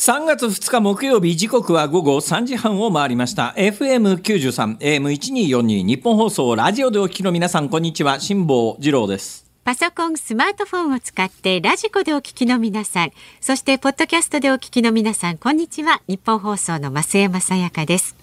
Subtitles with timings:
[0.00, 13.10] 3月2日木曜日時刻は午後3時半を回りました FM93 AM1242 ニッポン放送ラジオでお聞きの皆さんこんにちは辛坊治郎ですパソコン、スマートフォンを使ってラジコでお聞きの皆さん、
[13.42, 16.00] そしてポッドキャストでお聞きの皆さん、こんにちは。
[16.08, 18.16] ニッポン放送の増山さやかです。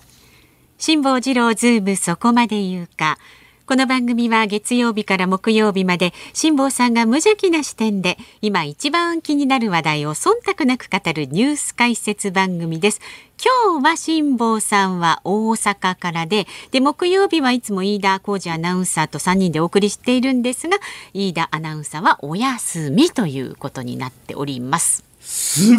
[0.79, 3.19] 辛坊治郎ズームそこまで言うか。
[3.67, 13.01] この番組は月曜日から木曜日まで辛坊さんが無邪気な視点で今一番気になる話題を忖度なく語るニュース解説番組です。
[13.43, 20.77] 今日は辛坊さんは大阪からで、で木曜日はいつも飯田浩二アナウンサーと3人でお送りしているんですが、
[21.13, 25.03] 飯田アナウンサーはお休みということになっております。
[25.19, 25.77] すっ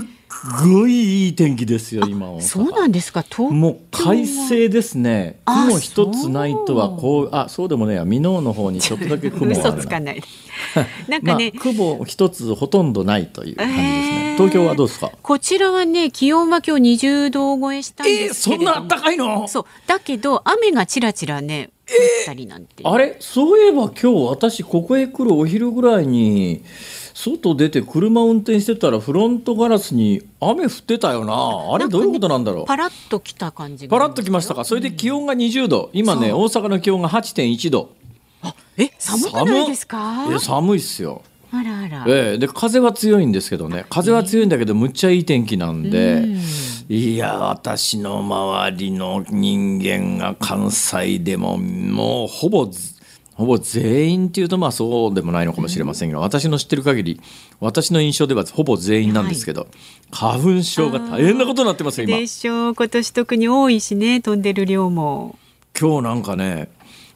[0.71, 3.23] ごいいい天気ですよ今そうなんですか？
[3.23, 3.71] 東京はも。
[3.71, 5.41] う快晴ですね。
[5.45, 9.83] あ雲一つないとはこうあそうでもね箕面の方にちょっとだけ雲があ嘘るな。
[9.83, 10.23] つかない。
[11.09, 14.37] なんまあかね、雲一つほとんどないという感じですへねー。
[14.37, 15.11] 東京はどうですか？
[15.23, 19.49] こちらはね気温は今日20度超えしたんえー、ですけれども、そんなあったかいの？
[19.49, 19.65] そう。
[19.87, 23.17] だけど雨がちらちらね降ったりなんて、あれ？
[23.21, 26.63] そういえば今日私ここへ来るお昼ぐらいに
[27.21, 31.75] 外出て車運転してたらフロントガラスに雨降ってたよな。
[31.75, 32.65] あれどういうことなんだろう？
[32.67, 34.65] パラッと来た感じがパラッときましたか？
[34.65, 35.91] それで気温が20度。
[35.93, 37.91] 今ね大阪の気温が8.1度。
[38.77, 40.27] え寒くないですか？
[40.29, 41.23] いや寒いっすよ。
[41.51, 43.85] あらあら、ええで風は強いんですけどね。
[43.91, 46.25] 風は強いんだけどむっちゃいい天気なんで、
[46.89, 52.98] いや私の周りの人間が関西でももうほぼず
[53.39, 57.21] ほぼ全員っていうとまあそうでもないのかもしれませんが、私の知ってる限り
[57.61, 59.69] 私の印象ではほぼ全員なんですけど、
[60.11, 62.19] 花粉症が大変なことになってますよ今。
[62.19, 65.39] でしょう今年特に多いしね飛んでる量も。
[65.81, 66.69] 今日なんかね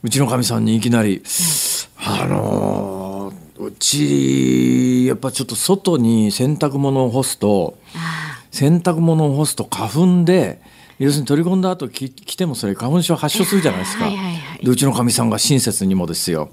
[0.04, 1.22] うちのかみさんにいきなり
[1.98, 10.60] 「あのーうちやっぱちょっと外に洗濯物を干すとあ洗濯物を干すと花粉で
[10.98, 14.04] 要するに取り込んだ後き来てもそれ花粉症発症するじゃないですか。
[14.04, 14.64] はいはいはい。
[14.64, 16.50] でうちのかみさんが親切にもですよ。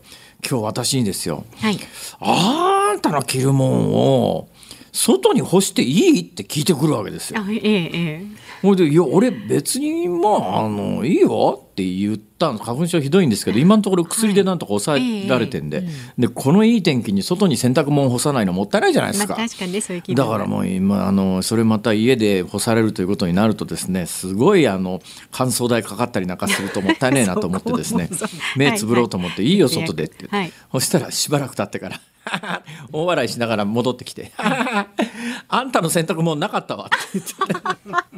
[0.50, 1.44] 今日私にですよ。
[1.58, 1.80] ーはい。
[2.22, 4.48] あんたの着るもんを
[4.92, 6.22] 外に干していい？
[6.22, 7.42] って聞いてくるわけですよ。
[7.42, 8.24] あええ
[8.64, 15.84] いで「いや俺別にまああのいいよ」って言ったの花粉症ひどいんですけど今のところ薬でなんとか抑えられてんで,、
[16.18, 19.36] でこのいい天気に外に洗濯物干さないのもったいないじゃないですか。
[19.38, 25.02] まあ確かにねそういうだからもう今あのそれまた家で干されるということになるとですねすごいあの
[25.32, 28.10] 乾燥代かかったりなんかするともったいねえなと思ってですね
[28.58, 29.58] 目つぶろうと思って「いい。
[29.58, 30.28] よ外で」って。
[30.30, 30.52] はい。
[30.72, 32.02] そしたらしばらく経ってから
[32.92, 38.10] 大笑いしながら戻ってきて「あんたの洗濯物なかったわ」って言って。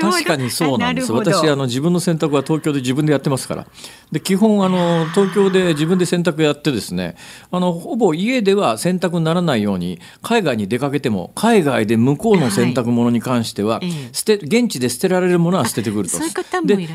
[0.00, 1.12] 確かにそうなんです。
[1.12, 3.66] 私あの自分の洗濯は東京で自分でやってますから。
[4.12, 7.16] で基本あの東京で自分で洗濯やってですね
[7.50, 13.88] あのほぼ家では洗濯にならないように海外に出かけても海外で向こうの洗濯物に関しては、はい。
[13.88, 16.18] ええ捨て現地で捨てられるものは捨ててくると。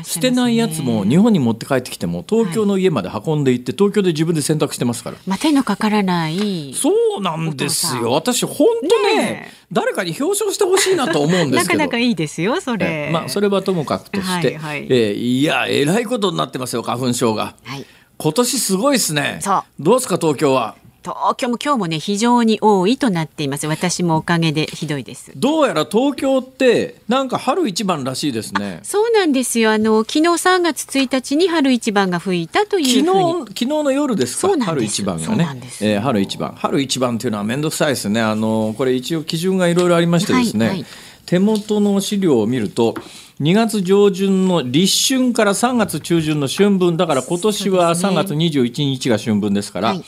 [0.04, 5.16] 捨てないやつも日本に持って帰ってきても東京の家まで運んで行って東京で自分で洗濯してますから。
[5.26, 8.12] まあ手のかからないそうなんですよ。
[8.12, 11.78] 私本当ねねえ誰かに表彰してほしいなと思うんですけど。
[11.84, 13.12] なかなかいいですよそれ、ええ。
[13.12, 14.86] まあそれはともかくとして、はいはい。
[14.90, 17.54] ええいやえらいことになってますよ花粉症が。
[17.64, 17.86] はい。
[18.18, 19.40] 今年すごいですね。
[19.80, 23.66] どうですか東京は東京も今日もね非常に多いとなっています。
[23.66, 25.32] 私もおかげでひどいです。
[25.36, 28.80] どうやら東京ってなんか春一番らしいですね。
[28.84, 29.72] そうなんですよ。
[29.72, 33.46] あの昨日3月1日に春一番が吹いたとい昨日うふうに。
[33.48, 34.64] 昨日の夜ですか？
[34.64, 35.48] 春一番がね。
[35.80, 36.52] えー春一番。
[36.56, 38.20] 春一番っていうのは面倒くさいですね。
[38.20, 40.86] あのこれ一応基準がいろいろありましてですね、はいはい。
[41.26, 42.94] 手元の資料を見ると
[43.40, 46.96] 2月上旬の立春から3月中旬の春分。
[46.96, 50.04] だから今年は3月21日が春分ですから、はい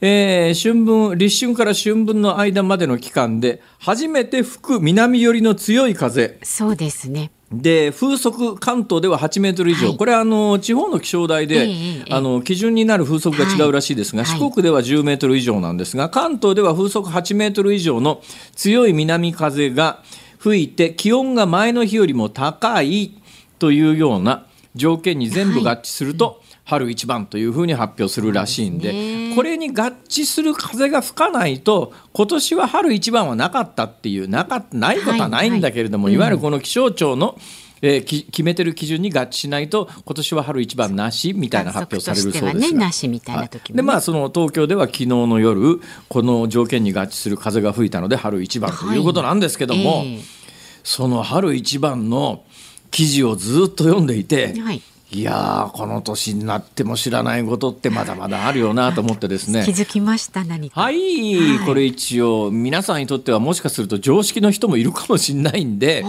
[0.00, 6.38] えー春分立春から春分の間までの期間で初めて吹く南寄りの強い風。
[6.42, 7.30] そうですね。
[7.50, 9.96] で風速関東では8メートル以上、はい。
[9.96, 14.38] これはあの地方の気象台で、ええええあの基準になる風速が違うらしいですが、はい。
[14.38, 18.20] 四国では10メートル以上なんですが関東では風速8メートル以上の
[18.54, 20.02] 強い南風が
[20.38, 23.20] 吹いて気温が前の日よりも高い
[23.58, 29.34] というような条件に全部合致すると、春一番というふうに発表するらしいんでね。
[29.34, 36.18] これに合致する風が吹かないと今年は春一番はなかったっていうなかないことはないんだけれども、はいい。
[36.18, 37.38] わゆるこの気象庁の、
[37.80, 43.76] えーき決めてる基準に合致しないと今年は春一番なしみたいな発表されるそうですねなしみたいな時もね。
[43.76, 45.80] でまあその東京では昨日の夜
[46.10, 50.20] この条件に合致する風が吹いたので春一番ということなんですけども、え
[50.84, 52.44] その春一番の
[52.90, 59.62] 記事をずっと読んでいて、えはいいやーこの年になっても知らないことってまだまだあるよなと思ってですね。
[59.64, 60.78] 気づきました何か。
[60.78, 61.66] はい、はい。
[61.66, 66.04] これ一応皆さんにとってはもしかすると常識の人もいるかもしれないんで、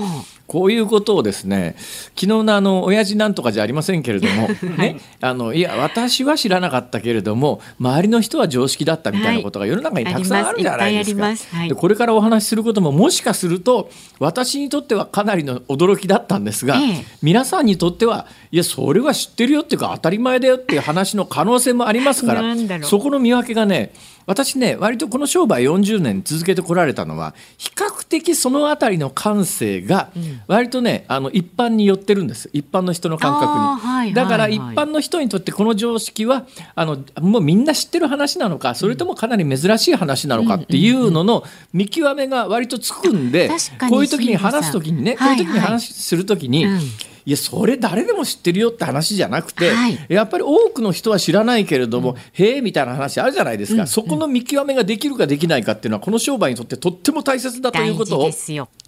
[0.50, 1.76] こういうことをですね
[2.16, 11.34] 昨日のあの親父なんとかじゃありませんけれども、 ね、あのいや私は知らなかったけれども周りの人は常識だったみたいなことが世の中にたくさんあるじゃないですか。
[11.68, 17.06] でこれからお話しすることももしかすると私にとってはかなりの驚きだったんですが、ええ。
[17.22, 22.42] 皆さんにとってはいやそれは知ってるよっていうか当たり前だよっていう話の可能性もありますから
[22.84, 23.92] そこの見分けがね
[24.30, 30.12] 私ね割とこの商売40年続けてこられたのは比較的そのあたりの感性が
[30.46, 32.48] 割とね、あの一般に寄ってるんです。
[32.54, 36.46] 一般の人の感覚に、はいはいだから一般の人にとってこの常識は
[36.76, 41.44] あのもうみんな知ってる話なのかそれともかなり珍しい話なのかっていうのの
[41.74, 46.80] 見極めが割とつくんで、確かにこういう時に話す時にね、はいこういう時に話する時に、うん
[47.26, 50.06] いやそれ誰でも知ってるよって話じゃなくて、はい。
[50.10, 58.30] やっぱり多くの人は知らないけれども、へえみたいな話あるじゃないですか、そこの見極めができるかできないかっていうのはこの商売にとってとっても大切だということを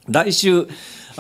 [0.08, 0.68] 来週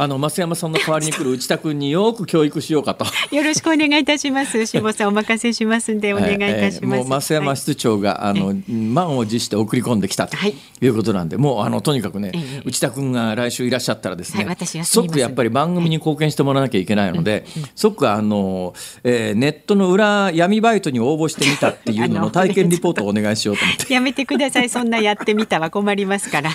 [0.02, 3.06] あの増山さんの代わりに来る内田君によく教育しようかと。
[3.36, 4.66] よろしくお願いいたします。
[4.66, 10.36] 辛坊さんお任せしますんで お願いいたします、えーもう増山室長が、あの満を持して送り込んできたと。
[10.36, 10.56] はい。
[10.82, 17.46] いうことなんで、もうあのとにかくね、ええ内田君が来週いらっしゃったらですね、はい即やっぱり番組に貢献してもらわなきゃいけないので、
[17.76, 23.94] 即あの、えーネットの裏闇バイトに応募してみたっていうの あのの体験リポートをお願いしようと思って。
[23.94, 24.70] やめてください。
[24.70, 26.52] そんなやってみたは困りますから。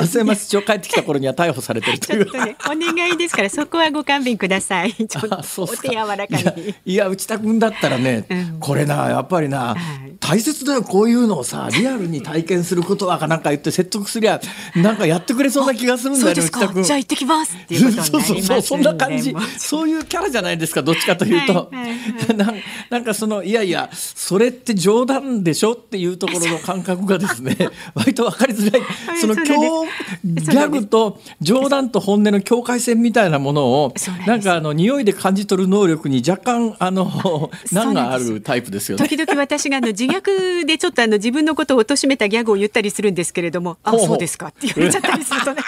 [0.00, 2.32] 増山室長帰ってきた頃には逮捕されてるという。
[2.44, 4.92] ねお願いですからそこはご勘弁ください。
[5.06, 8.56] ちょっとお手柔らかいやにいや内田君だったらね、うん。
[8.60, 9.76] これなやっぱりな、
[10.06, 10.12] い。
[10.20, 14.40] 大切だよこういうのをさ リアルに体験することはかなんか言って説得すりゃ
[14.74, 16.82] なんかやってくれそうな気がするんだよねそうです内田君。
[16.82, 19.34] かじゃあ行ってきますっていうことになり そうそうそうそんな感じ。
[19.56, 21.88] そういうキャラじゃないですかどっちかというと、はいはい
[22.28, 22.54] はなん
[22.90, 27.56] なんかそのいやいやそれって冗談でしょっていうところの感覚がですね
[27.94, 28.82] 割と分かりづらい。
[28.82, 29.88] はいその今日
[30.24, 33.94] ギャグと冗談と本音の境界線みたいなものを
[34.26, 39.08] なんかあの匂いで感じ取る能力に若干あの 難があるタイプですよね。
[39.08, 45.62] 時々私があの自虐でちょっとあの自分のことを貶めたギャグを言ったりするんですけれども、あそうですかって言われちゃったりするとね。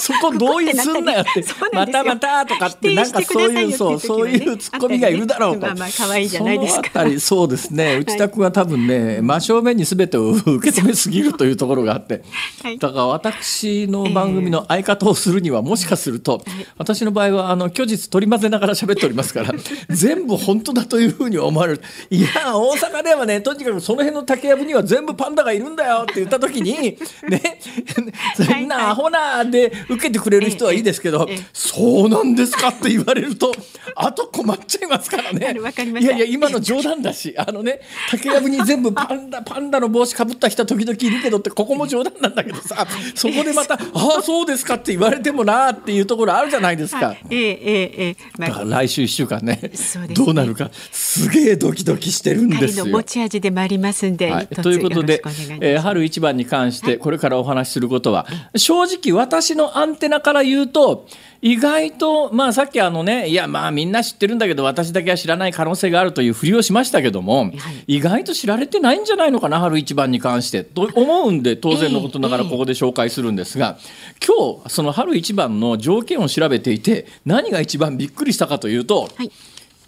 [0.00, 1.44] そこ同意すんなよって。
[1.72, 5.60] またまたとかってなんかそういうそうそういうツッコミがいるだろうと。
[5.60, 6.90] まあまあ可愛いじゃないですか。
[6.90, 7.96] そのあたりそうですね。
[7.98, 12.22] 内田君は多分ね真正面に全てを受け止めすぎるというところがあって。
[12.62, 12.78] はい。
[12.78, 16.42] だから私の番組の相方をするにはもしかすると
[16.78, 19.52] 私の場合はあの虚実取り混ぜながら喋っておりますから
[19.90, 21.82] 全部本当だというふうに思われる。
[22.10, 26.98] いや大阪ではねとにかくその辺の竹やぶには全部パンダがいるんだよって言った時に
[27.28, 27.58] ね
[28.36, 33.52] そんなアホなで受けてくれる人はいいですけど、そうなんですかって言われると
[33.94, 35.54] あと困っちゃいますからね。
[36.00, 37.80] いやいや今の冗談だしあのね
[38.10, 47.14] 竹やぶに全部パンダ パンダの帽子かぶった人時々いるけどってここも冗談なんだけどさ そこでまた「ああそうですか」って言われてもなっていうところあるじゃないですか。
[47.28, 48.16] ええええええ。
[48.38, 49.70] まだかあら来週1週間ねね。
[50.14, 52.86] どうなるかすげえドキドキしてるんですよ。
[52.86, 53.02] 持。
[53.02, 55.22] ち味でもありますんで、はい、ということで
[55.60, 61.06] えー春一番に関してこれからお話しすることは、正直私のアンテナから言うと
[61.42, 67.52] 意外とまあさっきあのねいやまあみんな知ってるんだけど私だけは知らない可能性があるというふりをしましたけども、
[67.86, 72.50] 意外と知られてないんじゃないのかな春一番に関してと思うんで当然のことながらええ。
[72.50, 73.78] ここで紹介するんですが、
[74.26, 79.30] 今日その春一番の条件を調べていて何が一番びっくりしたかというと、はい。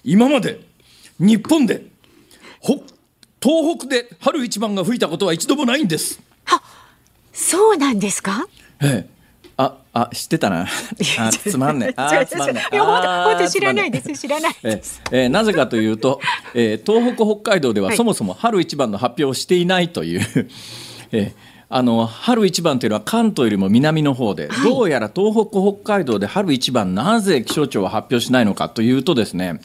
[0.04, 0.60] 今まで
[1.18, 1.84] 日本で
[2.60, 2.82] ほ
[3.42, 6.20] 東北で春一番が吹いたことは一度もないんです。
[7.34, 8.46] そうなんですか？
[8.80, 9.12] ええ
[9.94, 10.66] あ、あ、知ってたな。
[11.18, 11.94] あ、つまんねえ。
[11.96, 12.75] あー、つまんねえ。
[12.75, 14.12] いや本当あー本当知らないです。
[14.12, 15.02] 知らないえです。
[15.11, 15.26] ええ。
[15.26, 16.20] ーなぜかというと、
[16.54, 17.96] えー東北北海道でははい。
[17.96, 20.49] そもそも春一番の発表をしていないという、
[21.12, 29.58] えーあの春一番というのは関東よりも南の方で、どうやら東北北海道で春一番なぜ気象庁は発表しないのかというとですね、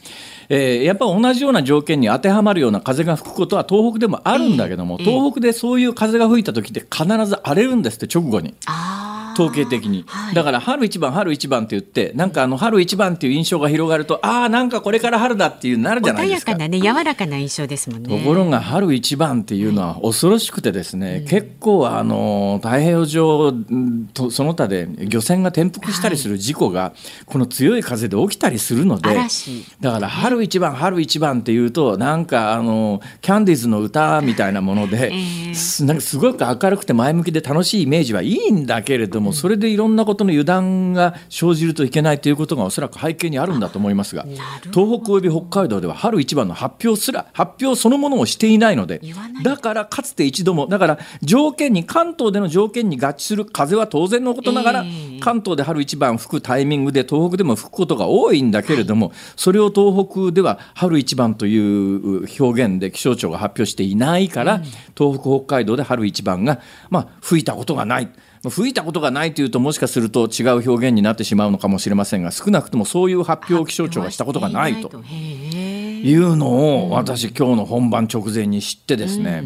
[0.48, 5.04] えーやっぱ同じような条件に当てはまるような風が吹くことは東北でもあるんだけども、ええ。
[5.04, 8.54] 東北でそういう風が吹いた時って必ず荒れるんですって直後に。
[8.64, 10.34] あー統計的に、はい。
[10.34, 16.52] だから春一番春一番って言ってなんかあの春一番っていう印象が広がるとああなんかこれから春だっていうなるじゃない穏やですか。
[16.52, 18.18] かなね柔らかな印象ですもんね。
[18.18, 26.92] ところが春一番っていうのは恐ろしくてですね、結構あの太平洋上んとその他で漁船が転覆したりする事故が
[27.26, 29.64] この強い風で起きたりするので、嵐。
[29.80, 44.24] だから春一番春一番っていうとなんかあのキャンディーズの歌みたいなもので、ええすなんかすごく明るくて前向きで楽しいイメージはいいんだけれどもも、それでいろんなことの油断が生じるといけないということがおそらく背景にあるんだと思いますが
[44.72, 49.00] 東北および北海道では春一番の発表すら発表そのものをしていないので
[49.42, 64.62] だからかつて一度もだから条件に関東での条件に合致する風は当然のことながら、えー、関東で春一番吹くタイミングで東北でも吹くことが多いんだけれども、はい、それを東北では春一番という表現で気象庁が発表していないから、うん、
[64.96, 68.08] 東北北海道で春一番が、まあ、吹いたことがない。
[68.44, 79.44] 吹いたことがないというともしかすると違う表現になってしまうのかもしれませんが少なくともそういう発表を気象庁がしたことがないというのを私今日の本番直前に知ってですね、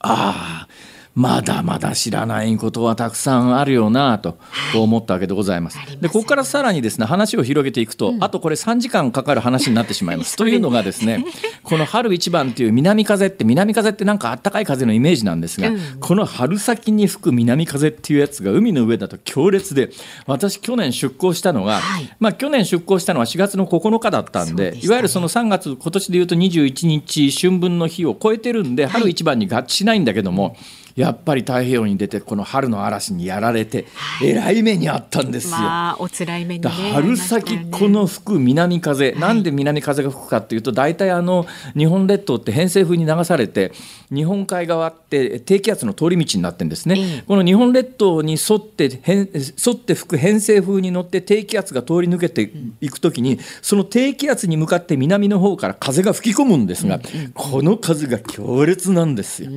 [0.00, 0.68] ああ
[1.14, 4.38] まだまだ知らないことはたくさんあるよなと
[4.74, 5.78] 思ったわけでございます。
[5.78, 10.36] はい、でここからさらにですね話を広げていくと、うん、あとこれ3時間かかる話になってしまいます。
[10.38, 11.24] というのがですね
[11.64, 19.90] この春一番っていう南風って南風ってなんかあったかい風のイメージなんですが、うん、この春先に吹く南風っていうやつが海の上だと強烈で
[20.26, 30.44] 私去年出港したのが、はい、まあ去年出港したのは4月の9日だったんで、ね、いわゆるその3月今年でいうと21日春分の日を超えてるんで春一番に合致しないんだけども。
[30.44, 30.56] はい
[30.96, 33.86] やっぱり太平洋に出てこの春の嵐にやられて、
[34.22, 35.58] えらい目にあったんですよ。
[35.58, 43.72] まあ、お辛い目に、ね、春先この吹く南風、はい、なんで南風が吹くかっていうと大体あの日本列島って偏西風に流されて
[44.12, 57.00] 日本海側って低気圧の通り道になってんですね、えこの日本列島に沿って沿って吹く偏西風に乗って低気圧が通り抜けていくときにその低気圧に向かって南の方から風が吹き込むんですが、
[57.34, 59.50] この風が強烈なんですよ。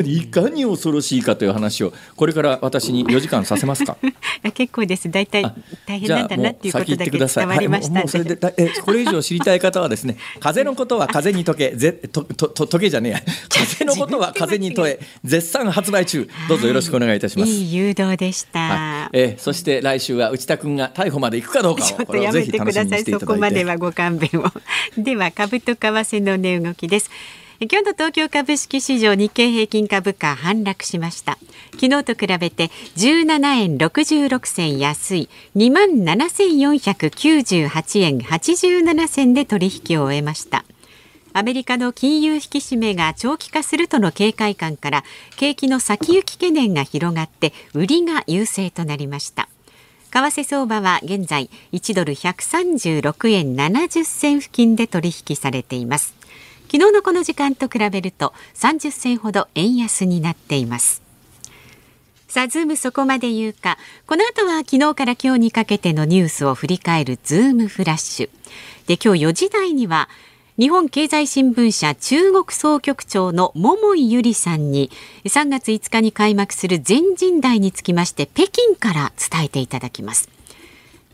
[0.00, 3.96] いかに恐ろしいかという話をこれから私に4時間させますか？
[4.54, 5.10] 結構です。
[5.10, 5.42] 大体
[5.86, 27.10] 大変なんだなっていうことだけ伝わりました、はい、それでえこれ以上知りたい方はですね 風のことは風に解けぜととと解けじゃねえや風のことは風に問え絶賛発売中どうぞよろしくお願いいたします、いい誘導でした、はい、えそして来週は内田君が逮捕まで行くかどうかをちょっとやめてくださいそこまではご勘弁をでは株と為替の値動きです
[27.60, 31.36] 今日の東京株式市場日経平均株価反落しました。
[31.72, 35.28] 昨日と比べて17円66銭安い。
[35.56, 40.64] 2万7498円87銭で取引を終えました。
[41.32, 45.02] アメリカの金融引き締めが長期化するとの警戒感から
[45.36, 49.48] 景気の先行き懸念が広がって売りが優勢となりました。
[50.12, 56.17] 為替相場は現在1ドル136円70銭付近で取引されています。
[56.70, 61.02] 昨日のこの時間と比べると30銭ほど円安になっています。
[62.28, 63.78] さあズームそこまで言うか。
[64.06, 68.30] この後は昨日から今日にかけてのニュースを振り返るズームフラッシュ。
[68.86, 70.10] で今日4時台には
[70.58, 74.90] 日本経済新聞社中国総局長の桃井裕理さんに
[75.24, 80.37] 3月5日に開幕する全人代につきまして北京から伝えていただきます。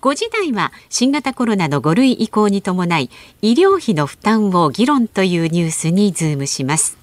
[0.05, 3.09] 5時台は新型コロナの5類移行に伴い
[3.41, 6.99] 医療費の負担を議論というニュースにズームします。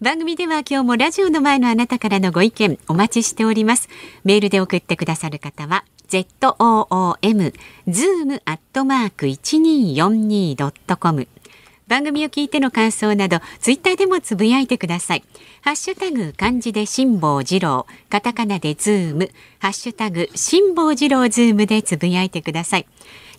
[0.00, 3.90] 番組では今日もラジオの前のあなたからのご意見お待ちしております。
[4.24, 7.52] メールで送ってくださる方は zoom
[7.86, 11.28] zoom アットマーク 1242.com
[11.86, 15.24] 番組を聞いての感想などツイッターでもつぶやいてください。
[15.62, 19.30] ハッシュタグ漢字で辛坊治郎カタカナでズーム。
[19.58, 22.86] ハッシュタグ辛坊治郎ズームでつぶやいてください。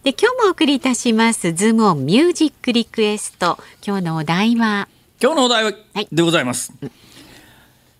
[0.03, 3.57] で今日もお送りいたしますズームオンミュージックリクエスト。
[3.85, 4.87] 今日のお題は？
[5.19, 5.73] 今日のお題は、
[6.11, 6.91] でございます、はい、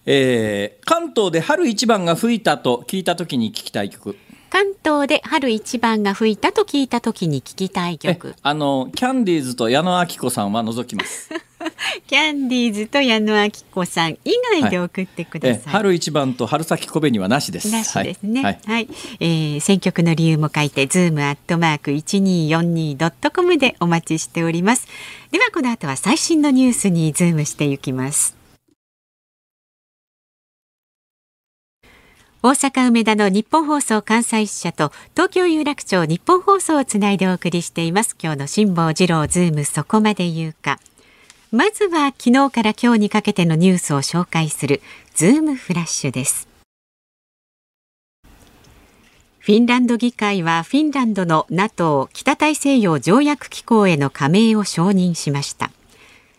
[0.06, 4.18] えー、関東で春一番が吹いたと聞いた時に聞きたい曲
[4.56, 8.36] 関東で春一番が吹いたと聞いた時に聞きたい曲。
[8.42, 11.30] あのキャンディーズと矢野顕子さんは除きます。
[12.08, 14.32] キャンディーズと矢野顕子さん以
[14.62, 17.70] 外で送ってください、はい、春一番と春先小紅はなしです。
[17.70, 18.44] なしですね。
[18.44, 18.88] はい、はい、
[19.20, 24.88] えー、選曲の理由も書いてズームアットマーク一二四二ドットコムでお待ちしております。
[25.32, 28.38] ではこの後は最新のニュースにズームしていきます
[32.46, 38.16] 大阪梅田のニッポン放送関西支社と東京有楽町ニッポン放送をつないでお送りしています。
[38.22, 40.80] 今日の辛坊治郎ズームそこまで言うか。
[41.52, 44.84] まずは昨日から今日にかけてのニュースを紹介する
[45.16, 46.48] ズームフラッシュです。
[49.40, 55.72] フィンランド議会はフィンランドの NATO 北大西洋条約機構への加盟を承認しました。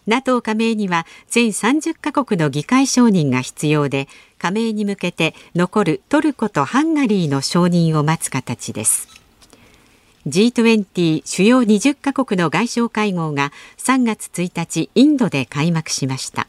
[0.06, 4.06] NATO 加盟には全30カ国の議会承認が必要で
[4.38, 9.08] 加盟に向けて残るトルコとハンガリーの承認を待つ形です。
[10.26, 16.48] G20 主要20カ国の外相会合が3月1日インドで開幕しました。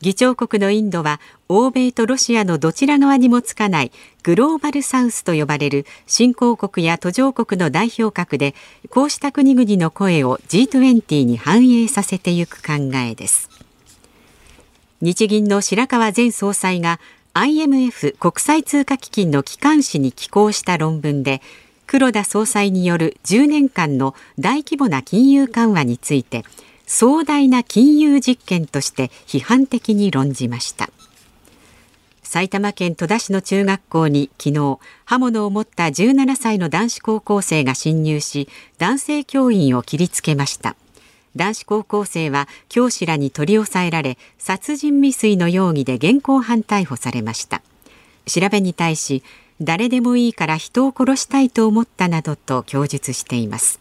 [0.00, 8.54] 議長国のインドは欧米とロシアのどちら側にもつかないグローバルサウスと呼ばれる新興国や途上国の代表格で
[8.88, 13.50] こうした国々の声を G20 に反映させていく考えです。
[15.02, 17.00] 日銀の白川前総裁が
[17.32, 21.40] IMF 国際通貨基金の機関紙に寄稿した論文で
[21.86, 26.44] 黒田総裁による10年間の大規模な金融緩和について
[26.86, 30.90] 壮大な金融実験として批判的に論じました。
[32.22, 40.76] 埼玉県戸田市の中学校に昨日刃物を持った17歳の男子高校生が侵入し男性教員を切りつけました。
[41.36, 47.62] 男子高校生は教師らに取り押さえられ殺人未遂の容疑で現行犯逮捕されました。
[48.26, 49.22] 調べに対し
[49.60, 53.80] 誰でもいいから人を殺したいと思ったなどと供述しています。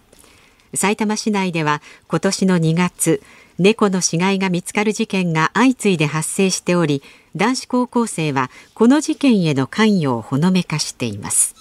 [0.76, 3.24] 埼玉市内では今年の2月
[3.58, 7.02] 猫の死骸が見つかる事件が相次いで発生しており
[7.36, 11.56] 男子高校生はこの事件への関与をほのめかしています。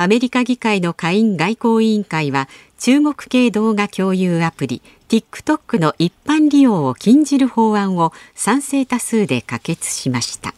[0.00, 10.54] アメリカ議会の下院外交委員会は中国系動画共有アプリ TikTok の一般利用を禁じる法案を賛成多数で可決しました。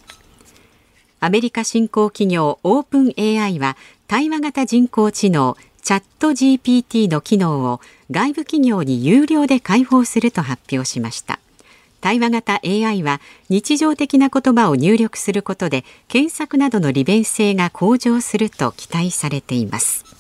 [1.19, 11.41] アメリカ新興企業オープン AI は対話型人工知能チャット GPT の機能を外部企業に有料で開放すると発表しました。
[12.03, 20.20] 対話型 AI は日常的な言葉を入力することで検索などの利便性が向上すると期待されています。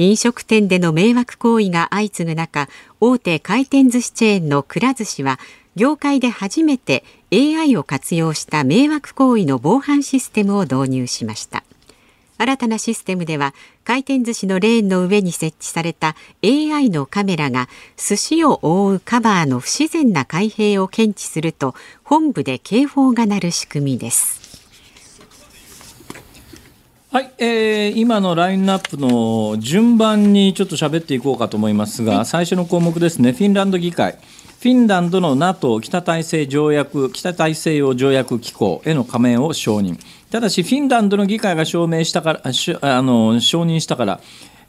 [0.00, 5.38] 飲食店での迷惑行為が相次ぐ中大手回転寿司チェーンのくら寿司は
[5.76, 11.64] 業界で初めて AI を活用した迷惑行為の防犯システムを導入しました。
[12.38, 13.52] 新たなシステムでは
[13.84, 24.39] 回転寿司のレーンの上に設置された AI のカメラが寿司を覆うカバーの不自然な開閉を検知すると本部で警報が鳴る仕組みです。
[27.12, 34.12] はい、えー、今のラインナップの順番にちょっと喋っていこうかと思いますが、最初の項目ですね、フィンランド議会。
[34.12, 39.98] フィンランドの NATO 北大西条約北大西洋条約機構への加盟を承認。
[40.30, 44.20] ただしフィンランドの議会が証明したからあの承認したから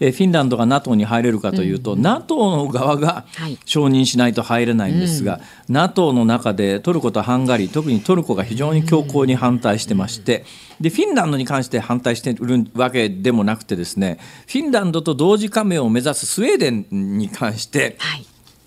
[0.10, 3.26] フィンランドが NATO に入れるかというと、うん、NATO の側が
[3.66, 10.44] 承認しないと入れないんですが、はいうん、NATO の中でトルコとハンガリー特にトルコが非常に強硬に反対してまして、
[10.80, 18.26] でフィンランドに関して反対しているわけでもなくてですねフィンランドと同時加盟を目指すスウェーデンに関して、はい、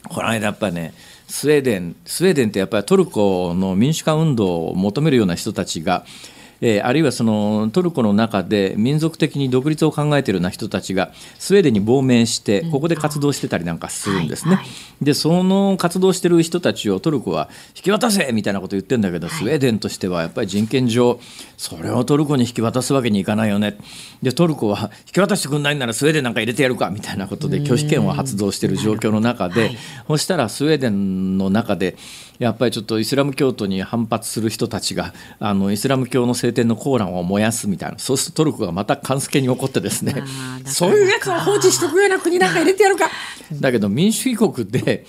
[0.09, 0.95] この間やっぱりね
[1.27, 6.05] スウェーデンスウェーデンってやっぱりトルコの民主化運動を求めるような人たちが
[6.67, 14.59] えー、あるいはそのトルコの中で民族的に独立を考えているような人たちがスウェーデンに亡命してここで活動してたりなんかするんですね。
[15.03, 21.21] でその活動してる人たちをトルコは引き渡せみたいなこと言ってるんだけど、スウェーデンとしてはやっぱり人権上
[21.59, 23.77] それをトルコに引き渡すわけにいかないよね。
[24.23, 29.73] でトルコは引き渡してくんないならスウェーデンなんか入れてやるかみたいなことで拒否権を発動している状況の中で、
[30.07, 31.97] そしたらスウェーデンの中で
[32.39, 40.23] やっぱりちょっとイスラム教徒に反発する人たちがあのイスラム教の聖典のコーランを燃やすみたいなそうするとトルコがまた関助に怒ってですね。
[40.67, 43.09] そういうやつを放置しておくような国なんか入れてやるか。
[43.53, 45.07] だけど民主主義国で、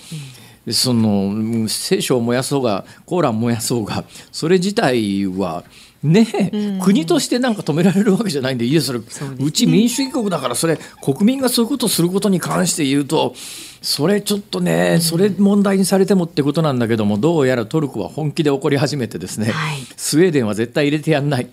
[0.72, 5.64] その聖書を燃やそうがコーラン燃やそうがそれ自体は
[6.12, 13.34] ね、うん、国としてなんか止められるわけじゃないんでいやそれう、ね,、ち民主主義国だからそれ国民がそういうことをすることに関して言うと
[13.82, 21.48] それちょっとね、それ問題にされてもってことなんだけどもどうやらトルコは本気で怒り始めてですね、はい、スウェーデンは絶対入れてやんない。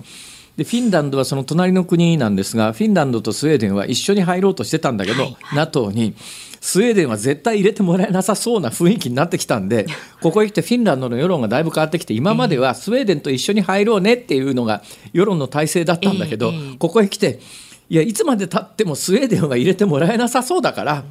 [0.56, 6.14] でフィンランドはその隣の国なんですがフィンランドとスウェーデンは一緒に入ろうとしてたんだけど、はいはい、NATO に
[6.60, 9.86] スウェーデンは絶対入れてもらえなさそうな雰囲気になってきたんで
[10.20, 17.40] ここへ来てフィンランドの世論がだいぶ変わってきて今まではスウェーデンと一緒に入ろうねっていうのが世論の体制だったんだけど、ここへ来て
[17.88, 21.04] いやいつまでたってもスウェーデンは入れてもらえなさそうだから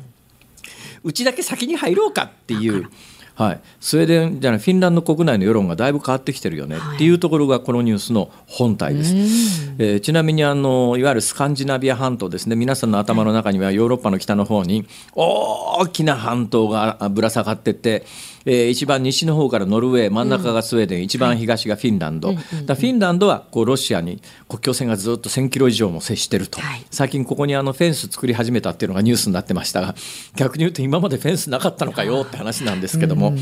[1.03, 2.89] うちだけ先に入ろうかっていう。
[3.35, 9.13] はい、スウェーデンじゃないフィンランド国内の世論がだいぶ変わってきてるよね、っていうところがこのニュースの本体です、
[9.77, 12.55] えー、ちなみにあのいわゆるスカンジナビア半島ですね。
[12.55, 18.05] 皆さんの頭の中にはヨーロッパの北の方に大きな半島がぶら下がってて
[18.45, 29.95] えー、一番西の方からノルウェー真ん中がスウェーデン、うん、一番東がフィンランド、はい、だフィンランドはこうロシアに国境線がずっと1000キロ以上も接してると、はい、最近ここにあのフェンス作り始めたっていうのがニュースになってましたが
[30.35, 33.33] 逆に言うと今までフェンスなかったのかよって話なんですけども。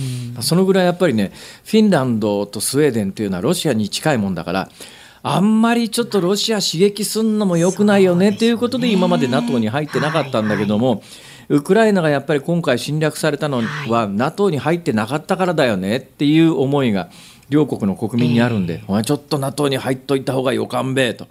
[0.42, 1.32] そのぐらいやっぱりね
[1.64, 4.70] フィンランドとスウェーデンというのはロシアに近いもんだから
[5.22, 11.04] あんまりちょっとロシア刺激すんのもよくないよねっていうことで今まで NATO に入ってなかったんだけども。
[11.50, 17.10] ウクライナがやっぱり今回侵略されたのは、NATO に入ってなかったからだよねっていう思いが
[17.50, 21.28] 両国の国民にあるんで、えー、お前ちょっと NATO に入っといた方がよかんべえと。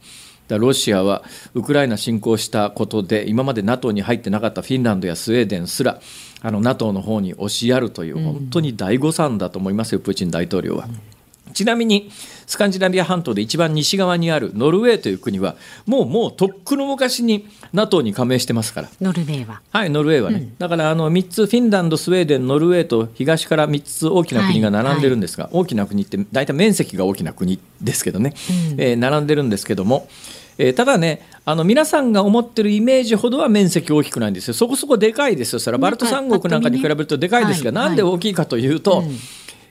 [0.49, 6.01] ロシアはウクライナ侵攻したことで今まで NATO に入ってなかったフィンランドやスウェーデンすら
[6.41, 10.89] あの NATO の方に押しやるという本当に大誤算だと思いますよ、プーチン大統領は。
[11.53, 12.11] ちなみに
[12.47, 15.57] スカンジナビア半島で一番西側にあるノルウェーという国は
[15.87, 18.89] もうもうとっくの昔に NATO に加盟してますから。
[19.01, 19.61] ノルウェーは。
[19.71, 25.53] はいノルウェーはね、うん、だからあの3つフィンランドスウェーデンノルウェーと東から3つ大きな国が並んでるんですが、はい。
[25.55, 28.35] はい、大きな国って大体面積が大きな国ですけどね、
[28.73, 30.09] うん、えー、並んでるんですけども。
[30.61, 34.55] えー、ただねあの皆さんが思ってるイメージほどは面積大きくないんですよ。
[34.55, 35.61] そこそこでかいですよ。
[35.61, 39.17] それはバルト三国なんかに比べるとでかいですが、ね、なんで大きいかというと、うん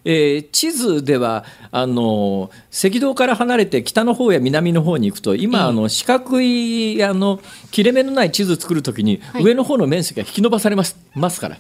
[0.10, 7.42] えー、地図ではあの赤道から離れて北の方や南の方に行くと今、あの四角いあの
[7.72, 11.58] 切れ目のない地図作るときに、上の方の面積が引き伸ばされますますから。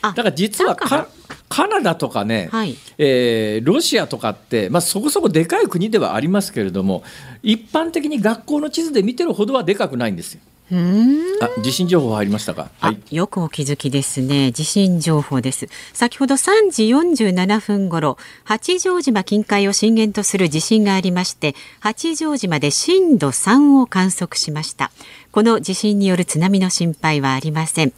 [0.00, 7.04] だから実はカナダとかね、はい、えー、ロシアとかって、まあ、そこそこでかい国ではありますけれども
[7.42, 10.40] 一般的に学校の地図で見てるほどはでかくないんですよ。
[10.74, 14.52] あ地震情報入りましたか、はい、よくお気づきですね。
[14.52, 15.68] 地震情報です。
[15.92, 24.90] 先ほど3時47分頃八丈島近海を震源とする地震がありまして八丈島で震度3を観測しました。
[25.30, 27.92] この地震による津波の心配はありません。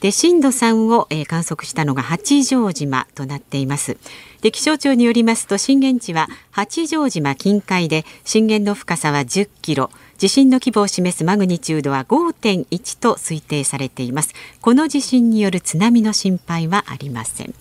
[0.00, 3.98] で震度3を、えー、観測したのが八丈島となっています。
[4.40, 14.34] で気象庁によりますと震源地は八丈島近海で震源の深さは10キロ地震の規模を示すマグニチュードは5.1と推定されています。
[14.60, 17.54] この地震による津波の心配はありません。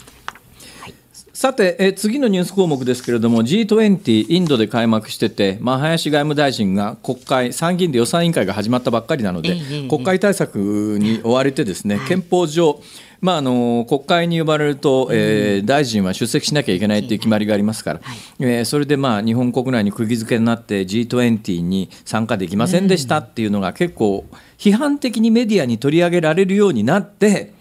[1.40, 12.82] さて、え次のニュース項目ですけれども G20 インドで開幕してて、まあ、林外務大臣が国会参議院で予算委員会が始まったばっかりなので、え国会対策に追われてですね、憲法上
[13.22, 24.26] まあ、あの国会に呼ばれると、えー、大臣は出席しなきゃいけないという決まりがありますから、はい、えー、それで、まあ、日本国内に釘付けになって G20 に参加できませんでしたっていうのが結構
[24.58, 27.54] 批判的にメディアに取り上げられるようになって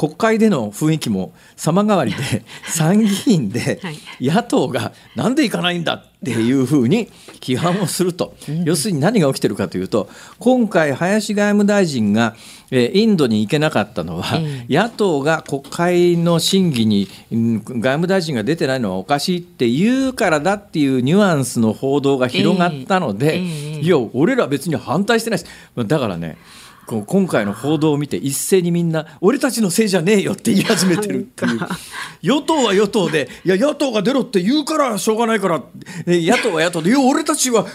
[0.00, 3.82] 国会での雰囲気も様変わりで 参議院で
[4.18, 7.08] 野党がなんで行かないんだっていうふうに
[7.40, 8.34] 批判をすると、
[8.64, 10.08] 要するに何が起きてるかというと
[10.38, 12.34] 今回林外務大臣が
[12.70, 23.38] インドに行けなかったのは、野党が国会の審議に外務大臣が出てないのはおかしいって言うからだっていうニュアンスの報道が広がったので、
[23.82, 25.44] いや俺ら別に反対してないし
[25.76, 26.38] だからね
[26.86, 31.60] 今回の報道を見て一斉にみんな俺たちのせいじゃねえよって言い始めてるっていう。
[32.22, 35.62] 与党は与党でいや野党が出ろって言うからしょうがないから
[36.06, 37.66] 野党は野党でいや俺たちは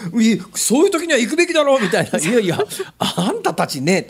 [0.54, 2.18] そういう時には行くべきだろうみたいな。
[2.20, 2.58] いやいや
[2.98, 4.08] あんたたちね。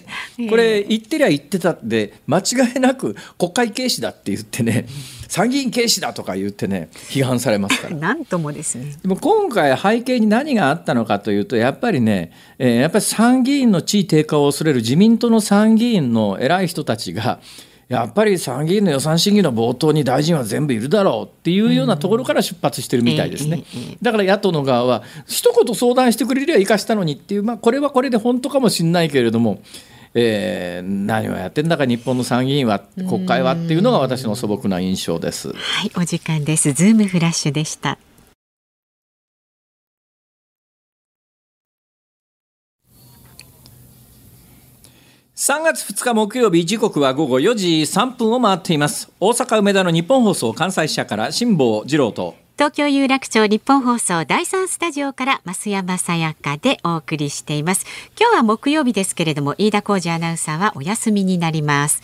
[0.48, 2.42] これ言ってりゃ言ってたって間違
[2.76, 4.86] いなく国会軽視だって言ってね
[5.28, 7.96] 参議院軽視だとか言ってね批判されますから。
[7.96, 8.96] なんともですね。
[9.02, 17.40] でも今回背景に何があったのかというとやっぱりね、えー、やっぱり参議院の地位低下を恐れる自民党の参議院の偉い人たちが
[17.88, 23.62] やっぱり参議院の予算審議の冒頭に大臣は全部いるだろうっていうようなところから出発してるみたいですね。
[24.02, 29.60] だから野党の側は一言相談してくれりゃ生かしたのにっていう、まあ、これはこれで本当かもしれないけれども。
[30.18, 35.52] えー、何をやってんだか日本の参議院は国会はっていうのが私の素朴な印象です。
[35.52, 36.72] はい、お時間です。
[36.72, 37.98] ズームフラッシュでした。
[45.36, 57.84] 3月2日木曜日時刻は午後4時3分を回っています大阪梅田の日本放送関西支社から辛坊治郎と東京有楽町日本放送第三スタジオから増山さやかでお送りしています。
[58.18, 62.02] 今日は木曜日ですけれども飯田浩二アナウンサーはお休みになります。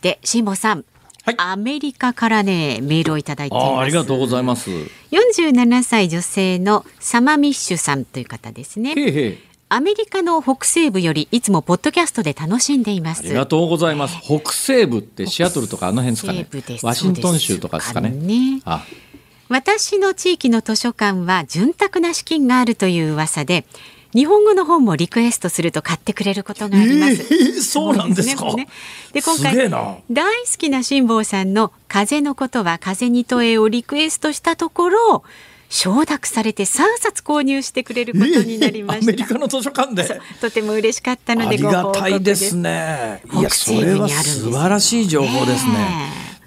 [0.00, 0.84] で辛坊さん
[1.24, 4.70] はい、アメリカからねメールをいただいてありがとうございます。
[5.10, 8.94] 47歳女性のサマミッシュさんという方ですね。
[9.72, 13.20] アメリカの北西部よりいつもポッドキャストで楽しんでいます。
[13.20, 16.46] ありがとうございます、北西部ってシアトルとかあの辺ですかね。
[16.84, 18.10] ワシントン州とかですかね。
[18.10, 18.62] ね
[19.50, 23.66] 私の地域の図書館は潤沢な資金があるという噂で
[24.14, 27.22] 日本語の本もリクエストすると買ってくれることがあります。
[27.22, 28.54] えー、そうなんですか？
[28.54, 28.68] ね、
[29.12, 29.68] で今回
[30.10, 35.24] 大好きな辛坊さんの風のことは風に問えをリクエストしたところ。
[35.72, 40.20] 承諾されて3冊購入してくれることになりました、アメリカの図書館で。
[40.40, 43.22] とても嬉しかったのでありがたいですね。
[43.32, 45.72] いやそれは素晴らしい情報ですね、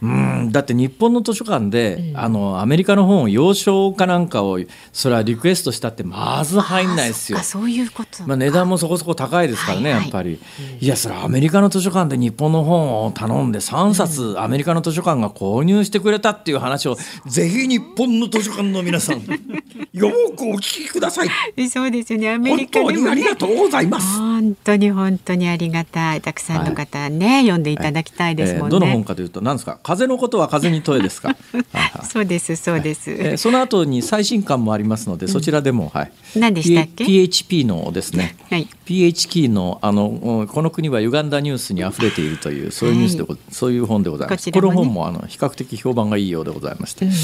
[0.04, 0.52] うん。
[0.52, 4.60] だって日本の図書館で、うん、あのアメリカの本を洋書かなんかを
[4.92, 7.40] それはリクエストしたってまず入んないですよ。
[7.40, 8.28] そういうこと。
[8.28, 10.40] まあ値段もそこそこ高いですからね、はいはい、やっぱり。
[10.82, 19.22] いやそれアメリカの図書館で日本の本を頼んで3冊アメリカの図書館が購入してくれたっていう話を、うん、ぜひ日本の図書館の皆さん
[19.94, 21.70] よくお聞きください。
[21.70, 22.32] そうですよね。
[22.32, 24.18] アメリカ、ね、本当にありがとうございます。
[24.18, 26.22] 本当に本当にありがたい。
[26.22, 28.76] たくさんの方ね、はい、読んでいただきたいですもんね。
[28.76, 29.80] えー、どの本かというと何ですか？
[29.94, 31.36] 風のことは風に問えですか？
[32.12, 33.12] そうですそうです。
[33.12, 36.12] えー、その後に最新刊もありますので、そちらでもはい。
[36.36, 44.52] 何でしたっけ？PHP のですね、はい、PHP のあのこの国は歪んだニュースにあふれているというそういうニュースで、はい、そういう本でございます。
[44.52, 47.18] こ,、ね、この本もあの比較的評判がいいようでございまして、うんうん、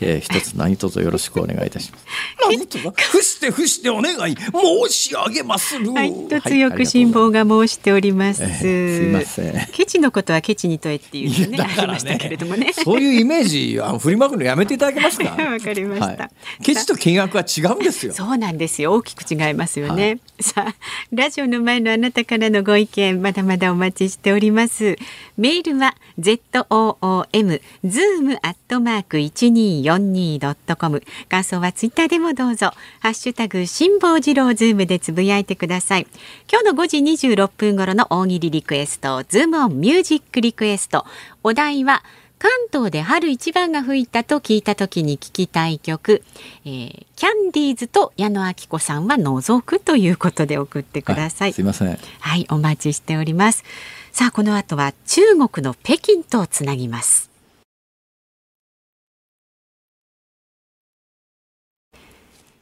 [0.00, 2.04] えー、一つ何卒よろしくお願いいたします。
[2.48, 2.78] 何卒？
[2.78, 5.92] 伏して伏してお願い申し上げまする。
[5.92, 8.42] はい、一つよく辛抱が申しております。
[8.42, 9.66] えー、すいません。
[9.72, 12.72] ケチのことはケチに問えっていうねありましたけれどもね。
[12.84, 15.30] そういうイメージあの振りまくのやめていただけますか？
[15.42, 18.12] わかりました、はい、ケチと金額は違うんですよ。
[18.12, 18.92] そうなんですよ。
[18.92, 20.02] 大きく違いますよね。
[20.04, 20.74] はい、 さあ
[21.12, 24.96] ラジオの前のあなたからのご意見まだまだお待ちしております。
[25.36, 31.04] メールは z o o m zoom アットマーク一二四二ドットコム。
[31.28, 32.72] 感想はツイッターでもどうぞ。
[32.98, 36.06] ハッシュタグ辛坊治郎ズームでつぶやいてください。
[36.50, 41.06] 今日の5時26分頃の大喜利リクエストズームオンミュージックリクエスト。
[41.44, 42.02] お題は
[42.44, 46.22] 関東で春一番が吹いたと聞いた時に聞きたい曲、
[46.66, 51.54] えー、キャンディーズと矢野顕子さんは除くということで送ってください。
[51.54, 51.98] すいません。
[52.20, 53.64] はい、お待ちしております。
[54.12, 57.30] さあ、この後は中国の北京とつなぎます。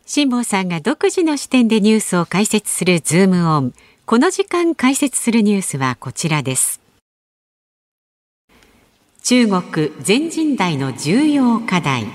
[0.07, 3.75] 辛坊さんが独自の視点でニュースを解説するズームオン。
[4.07, 6.82] この時間解説するニュースはこちらです。
[9.25, 9.63] 中国
[10.03, 12.07] 全人代の重要課題。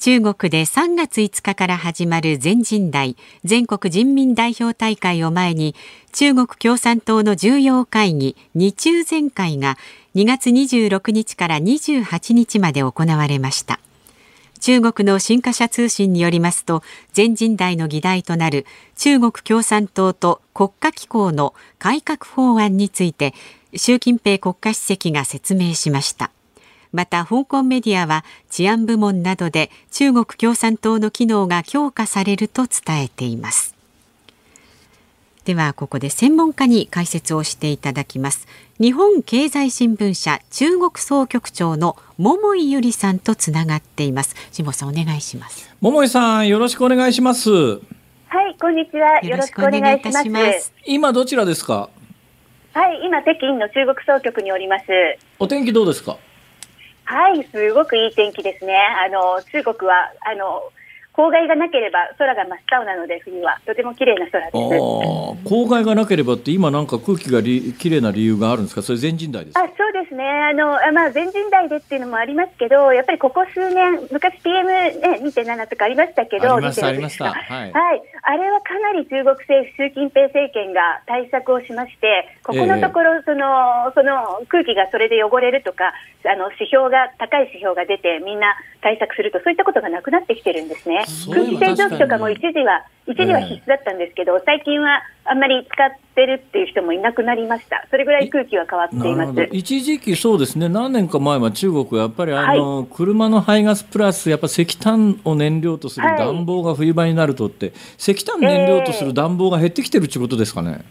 [0.00, 5.76] 中国で3月5日から始まる全人代全国人民代表大会を前に
[6.12, 9.78] 中国共産党の重要会議日中全会が
[10.16, 13.78] 2月26日から28日まで行われました。
[14.58, 18.66] 中国の新華社通信によりますと全人代の議題となる
[18.96, 23.34] 中国共産党と国家機構の改革法案について
[23.74, 26.30] 習近平国家主席が説明しました。
[26.92, 33.77] また香港メディアは治安部門などで中国共産党の機能が強化されると伝えています。
[35.48, 38.46] ではここで専門家に解説をしていただきます。
[38.78, 44.36] 日本経済新聞社中国総局長の桃井由里さんとつながっています。
[44.52, 45.74] 辛坊さんお願いします。
[45.80, 47.50] 桃井さんよろしくお願いします。
[47.50, 47.80] はい
[48.60, 49.20] こんにちは。
[49.22, 50.70] よろしくお願いします。
[50.84, 51.88] 今どちらですか？
[52.74, 54.84] はい今北京の中国総局におります。
[55.38, 56.18] お天気どうですか？
[57.04, 58.76] はいすごくいい天気ですね。
[58.76, 60.70] あの中国はあの
[61.18, 63.58] 郊外がなければ空が真っ青なので冬は。
[63.66, 64.56] とても綺麗な空です。
[64.56, 68.82] 郊外がなければって今なんか空気がり綺麗な理由があるんですか？
[68.82, 70.24] それ全人代ですあそうですね。
[70.24, 85.92] あのまあ全人代でっていうのもありますけどやっぱりここ数年昔 PM ね2.7とかありましたけどありましたありました、はい、はい、あれはかなり中国政府習近平政権が対策をしましてここのところ、えー、そのその空気がそれで汚れるとか
[86.24, 91.04] あの指標が高い指標が出てみんな対策するとそういったことがなくなってきてるんですね。
[91.30, 97.86] 空気清浄機とかも一時は一時は必須だったんですけど、最近はあんまり使ってるっていう人もいなくなりました。
[97.90, 99.48] それぐらい空気は変わっています。
[99.52, 100.68] 一時期そうですね。
[100.68, 110.82] 何年か前は中国はやっぱりあの、はい、車の排ガスプラスやっぱ石炭を燃料とする暖房が冬場になるとって、はい、石炭燃料とする暖房が減ってきてるってことですかね？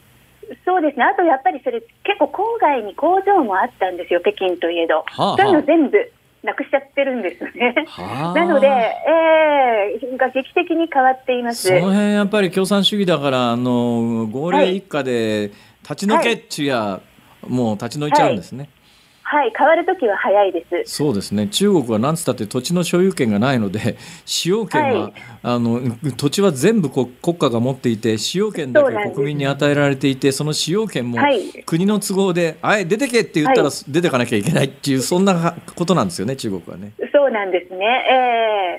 [0.50, 1.04] えー、そうですね。
[1.06, 4.22] あとやっぱりそれ結構郊外に工場もあったんですよ。
[4.22, 5.04] 北京といえど。
[5.06, 6.12] はあはあ、そういうの全部
[6.44, 7.76] なくしちゃってるんですね。
[8.36, 11.68] なので、えー、が劇的に変わっています。
[11.68, 15.52] その辺やっぱり共産主義だからあの号令一家で
[15.84, 17.02] 立ち退けっちゅや、は
[17.46, 18.60] い、もう立ち退いちゃうんですね。
[18.60, 18.70] はい
[19.30, 20.96] はい、変わるときは早いです。
[20.96, 21.48] そうですね。
[21.48, 25.14] 中国はなんつったって土地の所有権がないので、 使用権は、はい、
[25.44, 25.82] あの
[26.16, 31.18] 土地は全部国家が持っていて、使用権だけ国民に与えられていて、その使用権も
[31.66, 36.94] 国の都合で、はい、あえ出てけって言ったら出てかなきゃいけないっていう、そんなことなんですよね、中国はね。
[37.12, 37.86] そうなんですね。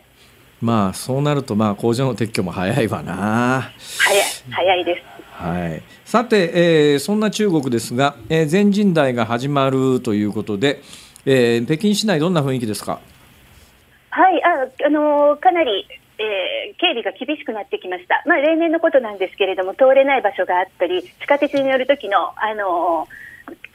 [0.00, 0.18] えー
[0.60, 3.70] まあそうなるとまあ工場の撤去も早いわな。
[3.98, 5.02] 早い早いです。
[5.30, 5.82] はい。
[6.08, 10.80] さて、えー、そんな中国ですが、えー、全人代が始まるということで、
[11.26, 12.98] えー、北京市内どんな雰囲気ですか？
[14.08, 15.86] はい、あ、あのー、かなり。
[16.20, 23.06] えー、警備が厳しくなってきました、まあ、例年のことなんですけれども通れない場所があったり地下鉄に乗る時の、あの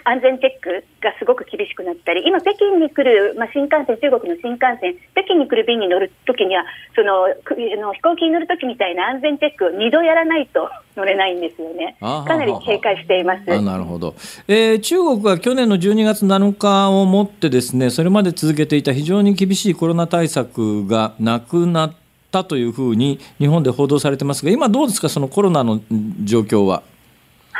[0.03, 11.95] 安全チェックがすごく厳しくなったり、今、北京に来る、まあ、新幹線、中国の新幹線、北京に来る便に乗るときにはそのくの飛行機に乗るときみたいな安全チェックを2度やらないと乗れないんですよね。
[11.99, 13.51] かなり警戒しています。
[13.51, 14.15] あなるほど、
[14.47, 21.93] えー中国は去年の12月7日をもってですねそれまで続けていた非常に厳しいコロナ対策がなくなっ
[22.31, 26.83] たというふうに日本で報道されてますが今どうですかそのコロナのん状況は？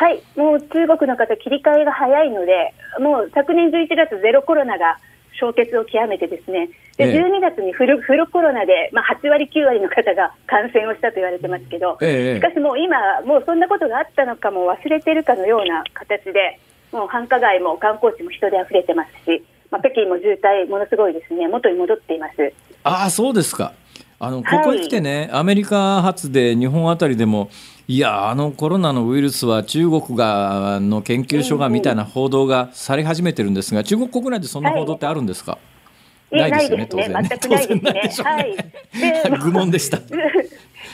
[0.04, 5.00] はい、もう中国の方、切り替えが早いので、もう昨年11月、ゼロコロナが
[5.40, 6.68] 消滅を極めて、ですね。
[6.98, 7.24] でええ。
[7.24, 16.60] 12月にフルフルコロナで、まあ、8割、9割の方が感染をしたと言われてますけど、ええしかしもう今、もうそんなことがあったのかも忘れてるかのような形で、
[16.92, 22.54] もう繁華街も観光地も人で溢れてますし、まあ、北京も渋滞、ものすごいですね、元に戻っています。
[22.84, 23.72] ああそうですか。
[24.20, 27.50] あのこはいこへ来てね、アメリカ発で日本あたりでも
[27.86, 35.58] いやあのコロナのウイルスは中国がの研究所がみたいな報道がされ始めてるんですが中国国内でそんな報道ってあるんですか、
[36.32, 38.30] いないですよね当然ね、全くないですね。
[38.30, 38.56] はい、
[39.32, 40.00] で 愚問でした。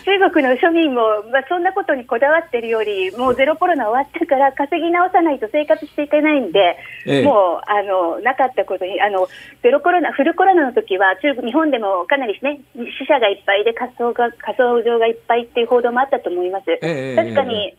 [0.10, 7.24] 中国の庶民も、まあ、そんなことにこだわっているより、もうゼロコロナ終わったから稼ぎ直さないと生活していけないんで、ええ。
[7.24, 9.30] もうあのなかったことにあの、
[9.62, 16.72] ゼロコロナ、フルコロナの時は中国、日本でもかなり、ね、死者がいっぱいで火葬が火葬場がいっぱいっていう報道もあったと思います。
[16.72, 17.78] ええ確かに、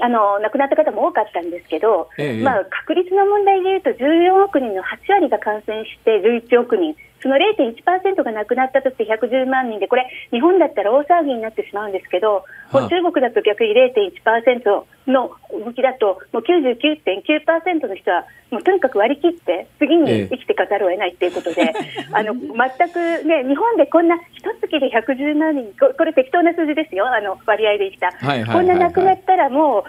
[0.00, 15.32] あの亡くなった方も多かったんですけど、ええまあ、確率の問題でいうと14億人の8割が感染して11億人その0.1%が亡くなったとして110万人でこれ日本だったら大騒ぎになってしまうんですけど、中国だと逆に0.1%の
[15.64, 21.72] 動きだともう99.9%の人はもうとにかく割り切って次に生きていかざるを得ないということで、
[22.12, 22.44] あの全
[22.92, 27.08] く、ね、日本でこんな一月で110万人ここれ適当な数字ですよ。
[27.08, 28.66] あの割合でした、はいはいはいはい。
[28.66, 29.84] こんな亡くなったらもう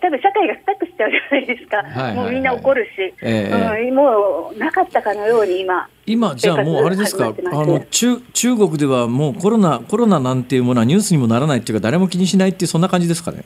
[0.00, 2.14] 多分社会がスタックしちゃうじゃないですか、はいはいはい。
[2.16, 2.88] もうみんな怒るし、
[3.22, 7.26] ええうん、もうなかったかのように今、今じゃあもうあれですか？
[7.26, 7.32] あ
[7.66, 13.44] の中中国ではもうコロナコロナなんていうものはニュースにもならないっていうか誰も気にしないっていうそんな感じですかね？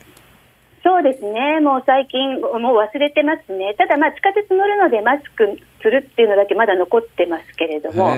[0.83, 8.15] そうですね、もう最近、もう忘れてますね、ただ、まあ、地下鉄乗るのでマスクするっていうのだけまだ残ってますけれども、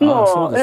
[0.00, 0.54] もう。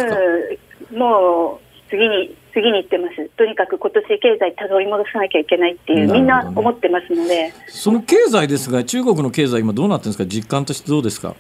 [0.91, 7.54] うん、もう次に、次に行ってます、とにかく今年経済たどり戻さなきゃいけないっていう、みんな思ってますので。
[7.68, 10.26] その経済ですが中国の経済今どうなってるんですか？
[10.26, 11.36] 実感としてどうですか？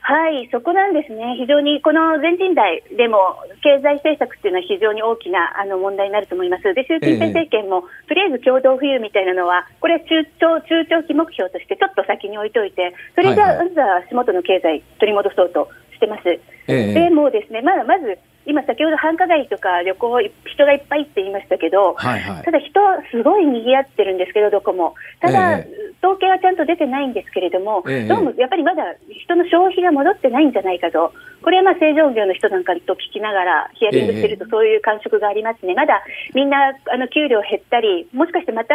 [0.00, 3.18] はい、そこなんですね、非常にこの全人代でも
[3.60, 13.68] 経済政策っていうのは非常に大きなあの問題になると思います、で習近平政権も、とりあえず共同富裕みたいなのは、これは中長中長期目標としてちょっと先に置いといて、それじゃあ、はいはい。
[13.68, 16.28] まずは足元の経済、取り戻そうとしてます。
[16.28, 16.94] ええ。
[16.94, 22.42] でもうですね、まだまず今、先ほど繁華街とか旅行、人がいっぱいって言いましたけど、はいはい。
[22.42, 24.94] ただ人はすごい賑わってるんですけど、どこも。
[25.20, 25.68] ただ、え
[26.02, 28.08] 統計はちゃんと出てないんですけれども、ええ。
[28.08, 35.74] どうもやっぱりまだ人の消費が戻ってないんじゃないかと、これはまあ製造業の人なんかと聞きながらヒアリングしてると、そういう感触がありますね。
[35.74, 36.02] まだ
[36.34, 38.74] みんなあの給料減ったり、もしかしてまた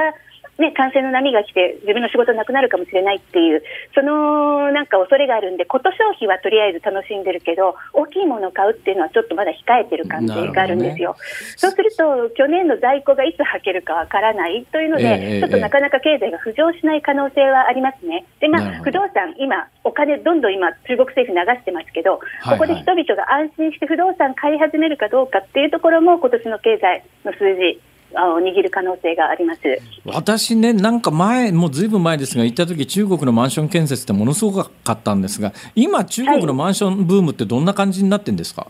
[0.59, 3.63] ね、感染の波が来て自分の仕事なくなるかもしれないっていう
[3.95, 11.15] そのなんか恐れがあるんでこと消費はとりあえず楽しんでるけど大きいものを買うっていうのはちょっとまだ控えてる感じがあるんですよ、
[11.57, 18.25] そうすると去年の在庫がいつ履けるかわからないというので、ええちょっとなかなか経済が浮上しない可能性はありますね。
[18.39, 22.59] でまあ、不動産今お金どんどん今中国政府流してますけど、はい。
[22.59, 27.81] ここで人々が安心して不動産買い始めるかどうかっていうところも今年の経済の数字
[28.13, 29.61] 握る可能性があります。
[30.05, 38.67] 私ねなんか前もうずいぶん前ですが行った時中国のマンション建設ってものすごかったんですが今中国のマンションブームってどんな感じになってんですか、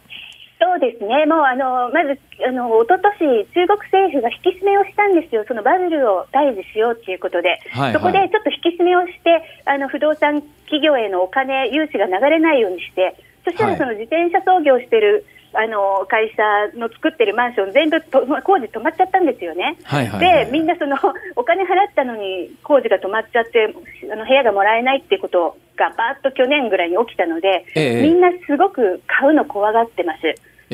[0.59, 7.93] そうですね、もうあのまずあの一昨年中国政府が引き締めをしたんですよ、そのバブルを退治しようということで、はいはい。
[7.93, 13.73] そこでちょっと引き締めをして、あの不動産企業へのお金、融資が流れないようにして、そしたはい。
[13.73, 19.77] らその自転車操業してる、あの会社の作ってるマンション、全部と工事止まっちゃったんですよね。
[19.83, 20.97] はいはいはいで、みんなその
[21.35, 23.73] お金払ったのに工事が止まっちゃって、
[24.11, 30.19] あの部屋がもらえないっていうことがばーっと去年ぐらいに起きたので、ええみんなすごく買うの怖がってます。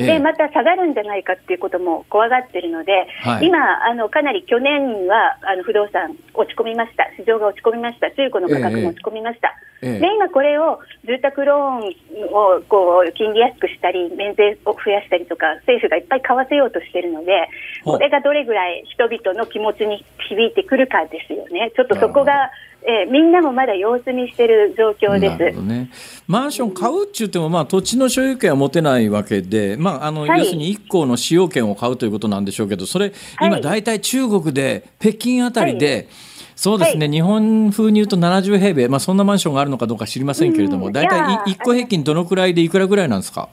[0.00, 0.06] ええ。
[0.14, 3.46] でまた下がるんじゃないかっていうことも怖がってるので、はい。
[3.46, 9.98] 今あの、かなり去年はあの不動産落ち込みました、市場が落ち込みました、中古の価格も落ち込みました、ええ。
[10.00, 17.48] で今、これを住宅ローンをこう金利安くしたり、免税を増やしたりとか、政府がいっぱい買わせようとしてるので、
[17.84, 22.50] これがどれぐらい人々の気持ちに響いてくるかですよね、ちょっとそこが、
[22.82, 25.56] えーみんなもまだ様子見してる状況でなるほす。
[25.56, 25.90] どね、
[26.26, 30.38] マンション買うって言っても、まあ、土地の所有権は持てないわけで、まああのはい。
[30.40, 33.48] 要するに1項の使用権を買うということなんでしょうけどそれ、はい。
[33.48, 36.08] 今、大体中国で北京あたりで、
[36.56, 43.48] そうですね、日本風に言うと70平米、まあ、そんなマンションがあるのかどうか知りませんけれども、うん大体いや1個平均どのくらいでいくらぐらいなんですか？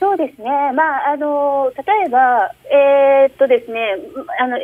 [0.00, 3.80] そうですね、まああの例えば、えーっとですね、
[4.40, 4.56] あの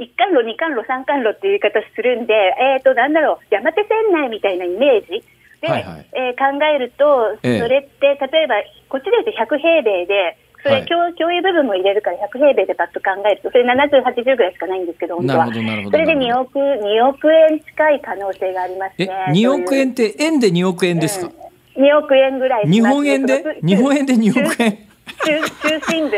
[0.00, 5.22] 一貫路、二貫路、三貫路っていう言い方するんで、えーっとなんだろう、山手線内みたいなイメージ？
[5.60, 6.06] で、はいはい。
[6.16, 7.60] えー考えると、ええ。
[7.60, 8.54] それって例えば、
[8.88, 10.86] こっちで言うと100平米で、それ、はい。
[10.86, 15.46] 共共有部分も入れるから100平米でパッと考えると、それ70、80ぐらいしかないんですけど、本当は。
[15.46, 16.40] それで2なるほど。
[16.40, 19.12] 億 ,2 億円近い可能性がありますえね。
[19.36, 21.30] 2億円って円で2億円ですか、
[21.76, 23.44] 2億円ぐらいし日本円で？
[23.62, 24.78] 日本円で2億円？
[25.24, 26.16] 中 中心部。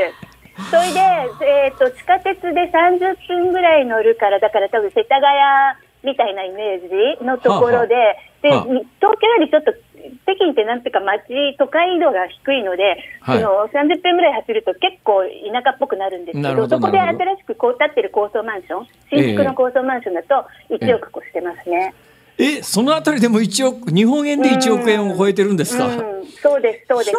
[0.70, 1.00] それで、
[1.44, 5.26] えー、と地下鉄で30分ぐらい乗るから、だから多分世田谷
[6.04, 7.94] みたいなイメージのところで、
[8.42, 8.64] ではあ。
[8.64, 8.82] 東
[9.20, 9.72] 京よりちょっと
[10.24, 13.40] 北京ってなんていうか街、都会移動が低いので、はい。
[13.40, 21.94] その30分ぐらい走ると結構田舎っぽくなるんですけど、なるほどそこで新しくこう建ってる高層マンション、新築の高層マンションだと1億越してますね。
[22.38, 27.16] えそのあたりでも1億日本円で1億円を超えてるんですか、うん、そうです、そうです。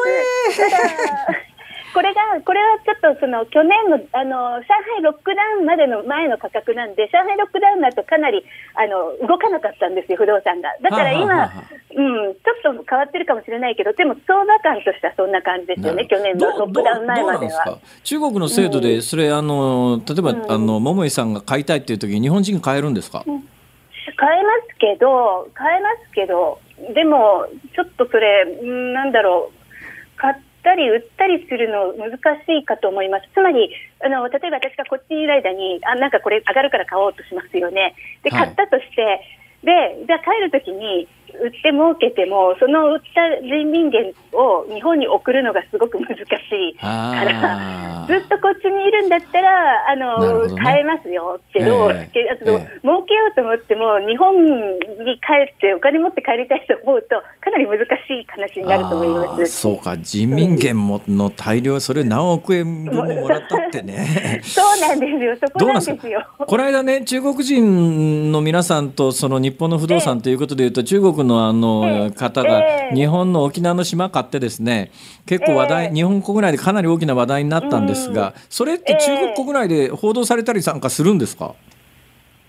[1.94, 4.66] これが、これはちょっとその去年のあの上
[4.98, 10.74] 海ロックダウンまでの前の価格なんで、上海ロックダウンだとかなりあの動かなかったんですよ、不動産が。
[10.82, 11.64] だから今、はあは
[11.96, 17.78] うん、ちょっと変わってるかもしれないけど、でも相場感としてはそんな感じですよね、去年のロックダウン前までは。
[18.04, 20.52] 中国の制度でそれ、あの例えば、うん。
[20.52, 26.60] あの桃井さんが買いたいっていう時に日本人買えるんですか、買えますけど、買えますけど、
[26.94, 33.28] でも、ちょっとそれ、うんなんだろう、買ったり売ったりするの難しいかと思います。
[33.34, 37.96] つまり、あの例えば私がこっちにいる間に、あなんかこれ上がるから買おうとしますよね。
[38.24, 39.22] で、はい買ったとして、
[39.64, 41.08] で、じゃあ帰るときに、
[41.42, 46.88] 売って儲けても、その売った人民元を日本に送るのがすごく難しいか
[47.24, 50.62] ら、あずっとこっちにいるんだったら、あの、どね。
[50.62, 52.14] 買えますよけど、ええ。
[52.14, 52.80] けあとええ。
[52.82, 59.08] 儲けようと思っても、日本に帰ってお金持って帰りたいと思うと、かなり難しい話になると思い
[59.40, 59.62] ます。
[59.62, 59.98] そうか。
[59.98, 64.42] 人民元もの大量それ何億円分ももらったってね。
[64.44, 66.26] そうなんですよ、そこどうななんんですよ。
[66.38, 74.92] この間ね中国人の皆さんとその日本の不動産ということでいうと、中国のあのええ方がええ日本の沖縄の島買ってですね
[75.26, 81.56] 結構話題、ええ日本国内でかなり大きな話題になったんですが、それって中国国内で報道されたりなんかするんですか、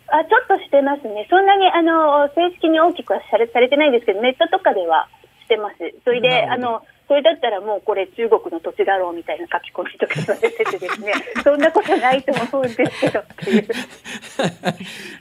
[0.08, 5.08] あちょっとしてますね、そんなにあの正式に大きくはされされてないんですけど、ネットとかでは
[5.42, 5.76] してます。
[6.04, 11.12] それで、あのそれだったらもうこれ中国の土地だろうみたいな書き込みとかされててですね、
[11.44, 13.22] そんなことないと思うんですけど。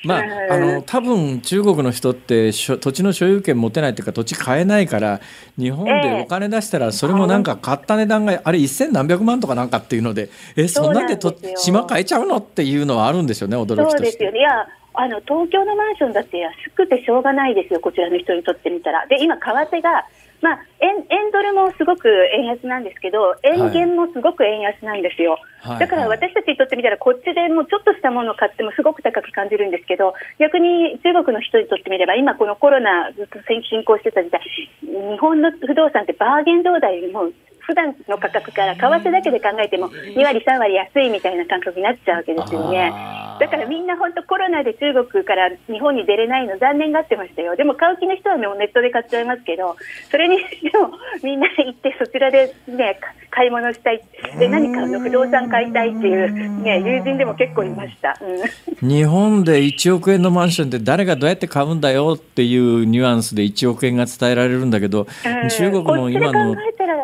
[0.06, 5.20] まあ、あの多分中国の人って土地の所有権持てないっていうか土地買えないから
[5.58, 13.98] 日本でお金出したらそれもなんか買った値段があれ一千何百万とかなんかっていうのでえそんなんでと島買えちゃうのっていうのはあるんですよね驚きとして。
[13.98, 14.40] そうですよね。
[14.40, 19.08] いや、あの東京のマンションだって安くてしょうがないですよ、こちらの人にとってみたら。
[19.08, 20.06] で、今、為替が、
[20.44, 25.40] まあ、円円ドルもすごく円安なんですけど、円元もすごく円安なんですよ。
[25.64, 25.80] はい。
[25.80, 34.44] だから私たちにとってみたら、こっちでもうちょっとしたものを買ってもすごく高く感じるんですけど、逆に中国の人にとってみれば、今、このコロナずっと進行してた時代、
[34.84, 37.32] 日本の不動産ってバーゲン状態も、
[37.66, 42.92] 普段の価格から為替だけで考えても2割、3割安いみたいな感覚になっちゃうわけですよね。
[43.40, 47.56] だからみんな本当コロナで中国から日本に出れないの残念がってましたよ。
[47.56, 49.76] でも買う気の人はもうネットで買っちゃいますけど、
[50.12, 50.92] それにしても
[51.24, 54.02] みんな行ってそちらでね、か買い物したい。
[54.38, 55.00] で、何かの？
[55.00, 58.18] 不動産買いたいっていうね、友人でも結構いました。
[58.22, 58.88] うん。
[58.88, 66.56] 日本で1億円のマンションって誰がどうやって買うんだよっていうニュアンスで1億円が伝えられるんだけど、うん中国の今の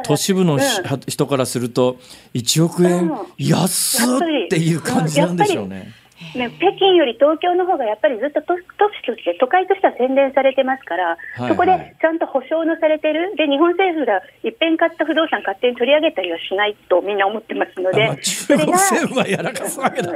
[0.03, 1.97] 都市部のしうん人からすると
[2.33, 5.93] 1億円うん安っっていう感じなんでしょうね。
[6.35, 11.49] ね、北京より東京の方がやっぱりずっと都都市として都会としては洗練されてますから、いはい。
[11.49, 13.35] そこでちゃんと保証のされてる。
[13.35, 20.13] で日本政府がいっぺん買った不動産勝手に取り上げたりはしないとみんな思ってますので、まあ中国政府はやらかすわけだ。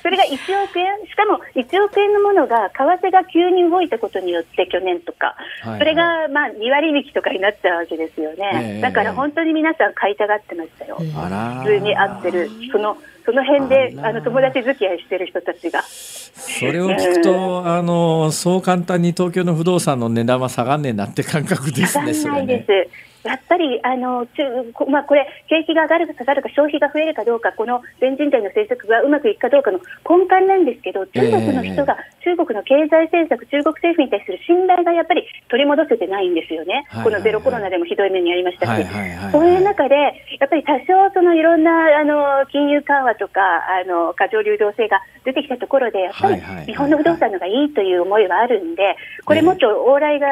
[0.00, 5.78] それが 1億円、しかも1億円のものが為替が急に動いたことによって、去年とか、はいはい。
[5.80, 8.80] それがまあ2割引きとかになっちゃうわけですよね、ええ。
[8.80, 15.82] だから本当に皆さん買いたがってましたよ、普通に合ってる、そのその辺であの友達付き合いしてる人たちが。
[15.82, 22.12] それを聞くと、あのそう簡単に東京の不動産の値段は下がんねえなって感覚ですね。
[22.12, 23.14] それ上がんないねです。
[23.24, 24.44] やっぱりあの中
[24.74, 39.94] こまあ、これ、景気が上がるか下がるか、消費が増えるかどうか、この全人代の政策がうまくいくかどうかの根幹なんですけど、中国の人が中国の経済政策、中国政府に対する信頼がやっぱり取り戻せてないんですよね、はいはいはいこのゼロコロナでもひどい目にありましたし、はいはいはいはいそういう中で、
[40.40, 41.70] やっぱり多少そのいろんな
[42.00, 50.26] あの金融緩和とかあの過剰流動性が出てきたところで、やっぱぱり日本の不動産のがいいという思いはあるんで、これもっと往来が、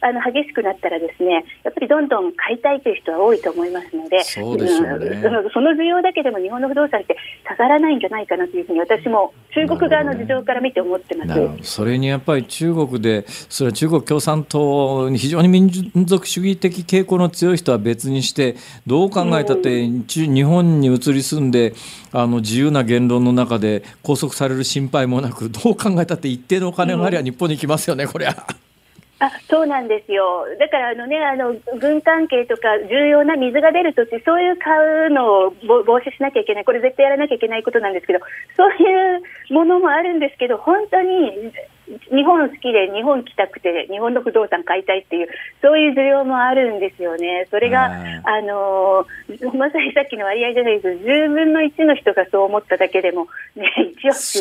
[0.00, 7.16] あの激しくなったらですねやっぱりどんどん買いたいという人は多いと思いますのでそうでしょうね、うん、その需要だけでも日本の不動産って
[7.46, 15.68] 下がらないんじゃないかなというふうに私も中国側の事情から見て思ってます、ね、それにやっぱり中国でそれは中国共産党に非常に民
[16.04, 21.74] 族主義的傾向の強い人は別にしてどう考えたって、うん、日本に移り住んで
[22.12, 28.46] あの自由な言論の中で拘束される心配もなくどう考えたって一定のお金がありゃ日本に来ますよね、これは。
[29.18, 34.76] あそうなんですよ、だからあの、ね、あの軍関係とか重要な水が出る土地、そういう買
[35.08, 38.18] うのを防止しなきゃいけない、これ絶対やらなきゃいけないことなんですけど、
[38.56, 39.22] そういう
[39.54, 41.50] ものもあるんですけど、本当に
[41.86, 45.28] 日本好きで日本来たくて日本の不動産買いたいっていう
[45.62, 47.46] そういう需要もあるんですよね。
[47.50, 49.06] それがあの
[49.54, 53.72] まさにさっきの割合じゃないですけど10分の1の人がそう思っただけでも、ね、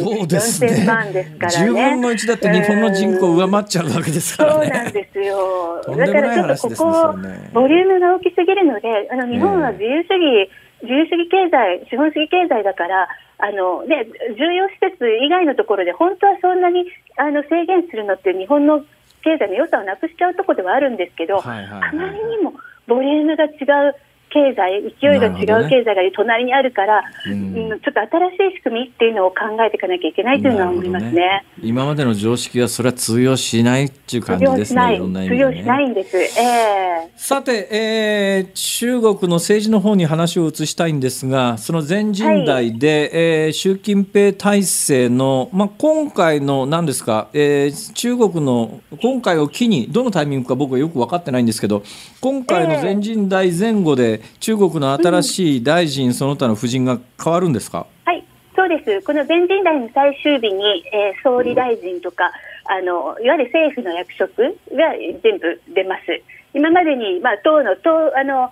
[0.02, 1.70] 1億4000万ですからね。
[1.70, 4.66] 10分の1だって日本の人口上回っちゃうわけですからね。
[4.66, 5.82] そうなんですよ。
[5.98, 7.16] だからちょっとここ、
[7.54, 10.50] ボリュームが大きすぎるのであの日本は自由主義、
[10.86, 14.08] 自由主義経済資本主義経済だからあのね、
[14.40, 16.86] 重要施設以外のところで本当はそんなに
[17.18, 18.80] あの制限するのって日本の
[19.24, 22.54] 経済の良さをなくしちゃうところではあるんですけど、はいはいはい、あまりにも
[22.88, 23.96] ボリュームが違う
[24.36, 27.34] 経済、勢いが違う経済が隣にあるから、ね、う
[27.76, 35.86] ん、ちょっと新しい仕組みっていうのを考えていかなきゃいけないというのは思いますね、ね、今までの常識はそれは通用しないっていう感じですね、通用しない。
[35.90, 36.18] んです。
[36.18, 51.84] えー、さて、えー、中国の政治の方に話を移したいんですが、その全人代で、はい、えー、習近平体制の、まあ、今回の何ですか、えー、中国の今回を機に、どのタイミングか僕はよく分かってないんですけど、
[52.22, 57.88] 今回の全人代前後で、中国の新しい大臣、その他の夫人が変わるんですか？
[58.06, 58.24] はい
[58.56, 62.32] そうですこの全人代の最終日に、えー、総理大臣とか、
[62.66, 66.22] あのいわゆる政府の役職が全部出ます。
[66.54, 68.50] 今までに、まあ、党の党あの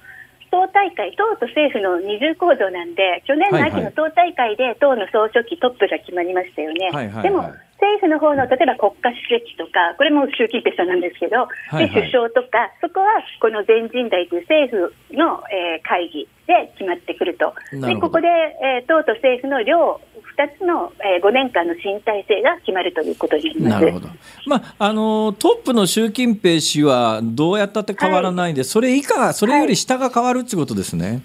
[0.52, 6.92] 党大会、党と政府の二重構造なんで、去年の秋の党大会で党の総書記トップが決まりましたよね。
[6.92, 7.50] はいはい、でも
[7.84, 20.00] 政府の方の例えば国家主席とか、これも習近平さんなんですけど、はいはい、で首相とか、そこはこの全人代という政府の、えー、会議で決まってくると、でここで、えー、党と政府の両
[20.40, 23.70] 2つの、えー、5年間の新体制が決まるということになります。
[23.70, 24.08] なるほど、
[24.48, 31.06] まあ、あのトップの習近平氏はどうやったって変わらないんで、はい、それ以下、それより下が変わるってことですね。
[31.06, 31.22] はい、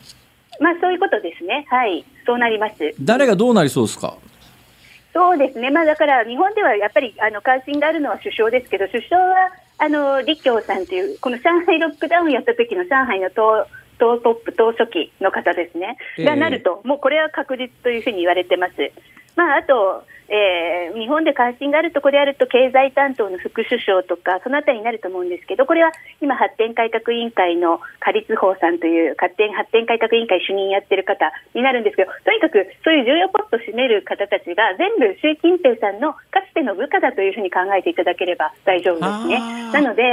[0.60, 2.74] まあ、そういうことですね、はい、そうなります。
[3.00, 4.16] 誰がどうなりそうですか？
[5.12, 13.66] そうですね、まあ、だから日本ではやっぱりあの関心があるのは首相ですけど、首相はあの李強さんという、この上海ロックダウンやった時の上海の党
[13.98, 18.74] 党トップ、党書記の方ですね、がなると、もうこれは確実というふうに言われてます。
[19.34, 39.40] まあ、あとえー、日本で関心があるところであると経済担当の副首相とかそのあたりになると思うんですけどこれは今、発展改革委員会の仮津法さんという発展発展改革委員会主任やってる方になるんですけどとにかくそういう重要ポストを占める方たちが全部習近平さんのかつての部下だというふうに考えていただければ大丈夫ですね。
[39.72, 40.04] なので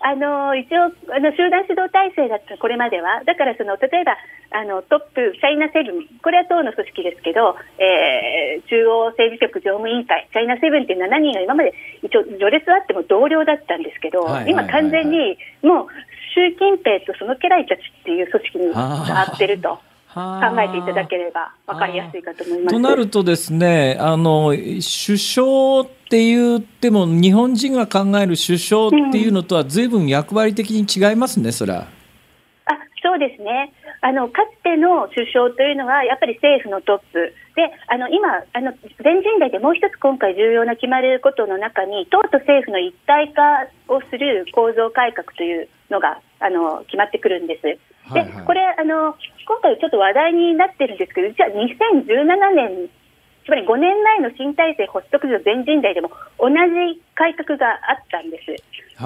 [0.00, 4.16] あの一応あの集団指導体制だったこれまではだからその例えば
[4.50, 11.72] あのトップチャイナセブンこれは党の組織ですけど、えー、中央政治局常務委員会、チャイナセブンって7人が今まで
[12.02, 15.86] 一応、序列はあっても同僚だったんですけど、今、完全にもう
[16.34, 19.78] 習近平とその家来たちっていう組織に合ってると。
[20.14, 22.74] 考えていただければ分かりやすいかと思います。
[22.74, 31.86] となるとですねあの首相って言っても日本人が考える首相っていうのとは随分役割的に違いますね、それは。
[32.66, 38.72] あそうですねあのかつての首相というのはやっぱり政府のトップであの今あの、
[39.02, 47.62] 全人代でもう一つ今回重要な決まることの中に党と政府の一体化をする構造改革というのがあの決まってくるんです。
[47.62, 49.14] で、これあの
[49.46, 52.90] 今回ちょっと話題になってるんですけど実は2017年
[53.44, 58.46] つまり5年前の新体制発足時の全人代でも同じ改革があったんです。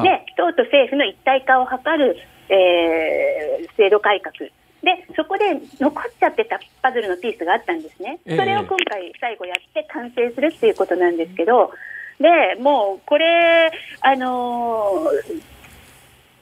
[0.03, 2.17] で党と政府の一体化を図る、
[2.51, 4.51] えー、制度改革
[4.85, 5.45] でそこで
[5.81, 11.73] 残っちゃってたパズルのピースがあったんですね、それを今回、最後やって完成するっていうことなんですけど、
[12.21, 15.43] でもうこれ、あのー、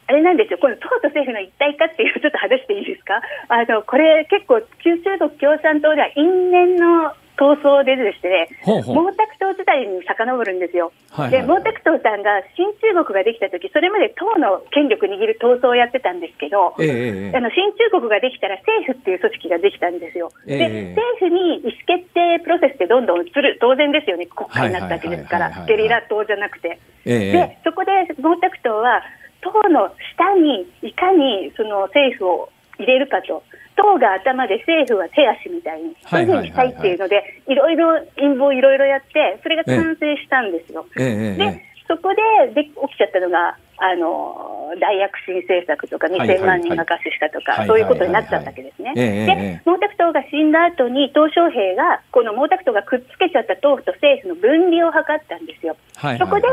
[0.09, 10.93] あれなんですよ、この党と政府の一体化っていう、ちょっと話していいですか、あのこれ、結構、旧中国共産党では因縁の闘争でですね、ほうほう毛沢東時代に遡るんですよ。
[11.11, 20.31] はいはいで毛沢東さんが新中国ができた時それまで党の権力握る闘争をやってたんですけど、ええええあの新中国ができたら政府っていう組織ができたんですよ。
[20.47, 26.79] ええで政府に意思決定プロセスってどんどん移る当然ですよね国会になったわけですかはいはいはいはいらゲリラ党じゃなくて。
[27.05, 29.03] ええでそこで毛沢東は
[29.43, 33.43] 党の下にいかにその政府を入れるかと。
[33.77, 40.87] 党が頭で政府は手足みたいに、そういうふうにしたいっていうので、いろいろ陰謀いろいろやって、それが完成したんですよ。
[40.99, 48.95] ええええで、そこでで起きちゃったのが、あの大躍進政策とか、はいはい2000万人が餓死したとか、はいそういうことになっちゃったわけですね。
[48.95, 55.77] で、毛沢東が死んだ後に、鄧小平が、この毛沢東がくっつけちゃった党と政府の分離を図ったんですよ。
[55.97, 56.49] はいそこで、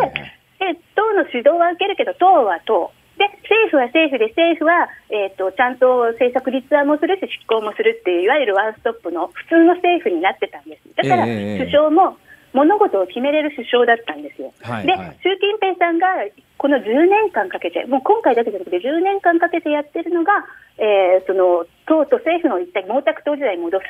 [0.59, 2.91] で党の指導は受けるけど、党は党。
[3.19, 10.87] で政府は政府で政府は、えー、とちゃんと政策立案もするし執行もするっていういわゆるワンストップの普通の政府になってたんです。
[10.95, 12.17] だから、ええ首相も
[12.53, 14.55] 物事を決めれる首相だったんですよ。
[14.57, 15.19] ではいはい。
[15.21, 16.07] 習近平さんが
[16.57, 20.31] この10年間かけてもう今回だけじゃなくて10年間かけてやってるのが、
[20.79, 23.85] えーその党と政府の一体毛沢東時代に戻す。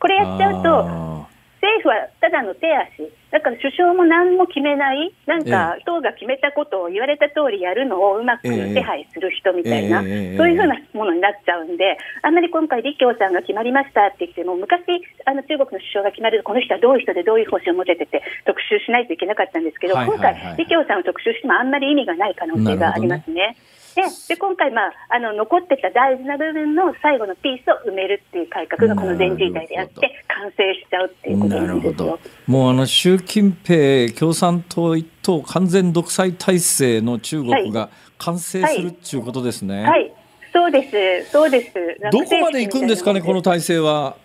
[0.00, 1.28] これやっちゃうとあ
[1.60, 10.08] 政府はただの手足、だから首相も何も決めない、なんかえ党が決めたことを言われた通りやるのをうまくええ手配する人みたいな、ええ。
[10.08, 14.82] ええそういうふうなものになっちゃうんで、あんまり今回、李強さんが決まりましたって言っても、昔、
[15.26, 23.56] あの中国の首相が決まると、この人はどういう人でどういう方針を持ててて、特集しないといけなかったんですけど、はいはいはい今回、李強さんを特集してもあんまり意味がない可能性がありますね。
[23.94, 32.20] でで今回、まあ、あの残ってた大事な部分の最後のピースを埋めるっていう改革がこの全人代でやって完成しちゃうっていうことななんですよるほど。
[32.46, 39.84] もうあの習近平共産党一党完全独裁体制の中国が完成するっていうことですね。
[39.84, 40.12] はい、
[40.52, 41.74] そうです、そうです。
[42.12, 44.16] どこまで行くんですかね、この体制は。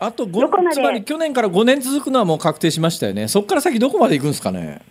[0.00, 3.28] あとつまり去年から5年続くのはもう確定しましたよね。
[3.28, 4.82] そこから先どこまで行くんですかね。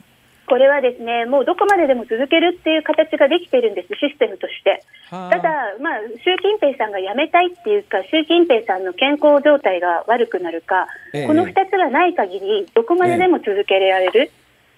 [0.48, 4.84] これはですね、もうどこまででも続けるっていう形ができてるんです、システムとして。
[5.10, 5.30] はあ。
[5.32, 5.50] ただ、
[5.82, 11.28] まあ、習近平さんが辞めたいっていうか、習近平さんの健康状態が悪くなるか、ええ。
[11.28, 14.32] この2つがない限り、どこまででも続けられる、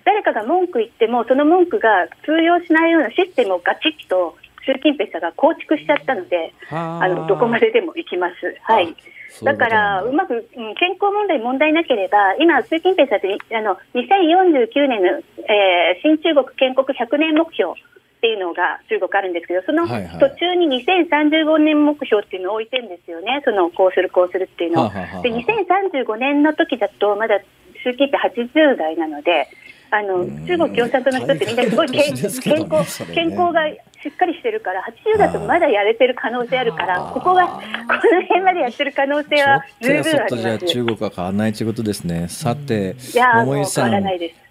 [0.05, 4.35] 誰かが文句言っても、その文句が通用しないようなシステムをガチッと
[4.67, 7.03] 習近平さんが構築しちゃったので、はあ。
[7.05, 8.35] あのどこまででも行きます。
[8.61, 8.95] はい。
[9.43, 9.55] だ。
[9.55, 24.89] から、うまく、うん健康問題、問題なければ、今、習近平さんってあの2049年の、えー新中国建国100年目標っていうのが中国あるんですけど、その途中に2035年目標っていうのを置いてるんですよね、そのこうする、こうするっていうのを。
[24.89, 27.39] はあはあはあで2035年の時だと、まだ
[27.83, 29.47] 習近平80代なので、
[29.89, 33.61] あの中国共産党の人ってみんなすごい健康健康が
[34.07, 34.81] しっかりしてるから、
[35.13, 40.73] 80だとまだやれてる可能性あるから、ここが、この辺までやってる可能性は十分あそっとじゃあります。
[40.73, 42.27] 中国は変わらないということですね。
[42.29, 44.03] さて、いやー桃井さん。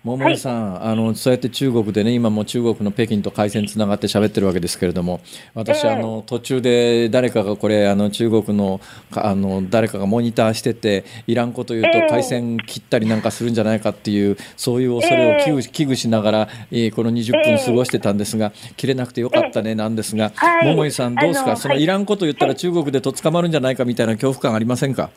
[0.06, 5.20] 桃井さん、あのそうやって中国でね、今も中国の北京と回線つながって喋ってるわけですけれども、
[5.52, 5.94] 私、ええ。
[5.94, 8.80] あの途中で誰かがこれあの中国の
[9.10, 12.08] かあの誰かがモニターしてて、いらんこと言うとええ。
[12.08, 25.10] 回線切ったりなんかするんじゃないかっていう、そういう恐れを危惧,、危惧しながら、えーこの20分過ごしてたんですが、切れなくてよかったねなんですが、はい桃井さんどうですか、そのいらんこと言ったら中国でとっ捕まるんじゃないかみたいな恐怖感ありませんか？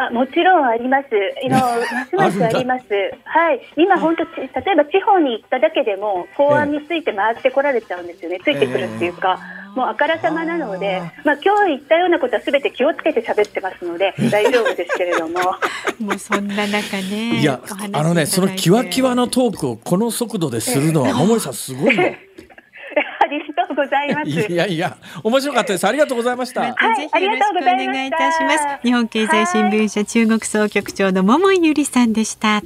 [0.00, 1.08] あもちろんあります。
[1.44, 2.84] あのますますあります。
[3.24, 3.60] はい。
[3.76, 8.38] 今本当ち例えば地方に行っただけでも法案について回ってこられちゃうんですよね。
[8.44, 9.40] ついてくるっていうか。
[9.74, 15.40] もうあからさまなので、まあ今日言ったようなことはすべて気をつけて喋ってますので大丈夫ですけれども。
[15.98, 17.40] もうそんな中ね。
[17.40, 17.60] いや
[17.92, 22.02] あのねそのキワキワのトークをこの速度でするのは桃井さんすごいよ。
[23.78, 24.30] ございます。
[24.30, 26.60] いやいや面白かったですありがとうございました。
[26.60, 28.66] またぜひよろしくお願いいたします。
[28.82, 32.62] 日本経済新聞社中国総局長の桃井ゆりさんでした。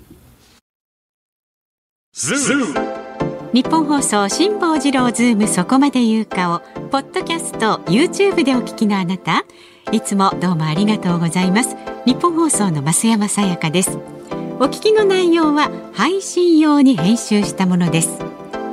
[3.53, 9.45] 日本放送辛坊治郎ズームそこまで言うかをポッドキャスト YouTube でお聞きのあなた
[9.93, 13.99] いつもどうもありがとうございます日本放送の増山さやかです
[14.59, 18.19] お聞きの内容は配信用に編集したものです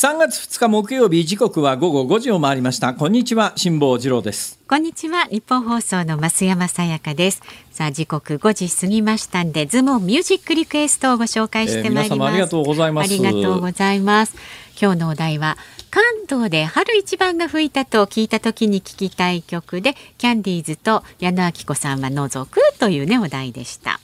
[0.00, 2.94] 3月2日木曜日時刻は午後5時を回りました。
[2.94, 4.58] こんにちは辛坊治郎です。
[4.66, 7.42] こんにちは日本放送の増山さやかです。
[7.70, 13.12] さあ時刻5時過ぎましたんでズモンミュージックリクエストをご紹介してまいります、えー、ありがとうございます。
[13.12, 14.34] ありがとうございます。
[14.80, 15.58] 今日のお題は
[15.90, 24.00] 関東で春一番が吹いたと聞いた時に聞きたい曲でキャンディーズと矢野明子さんは除くというねお題でした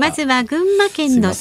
[0.00, 1.32] まずは群馬県の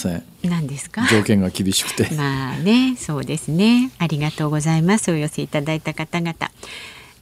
[0.43, 1.07] 何ですか？
[1.09, 2.09] 条件が厳しくて。
[2.15, 3.91] まあねそうですね。
[3.97, 5.11] ありがとうございます。
[5.11, 6.35] お寄せいただいた方々。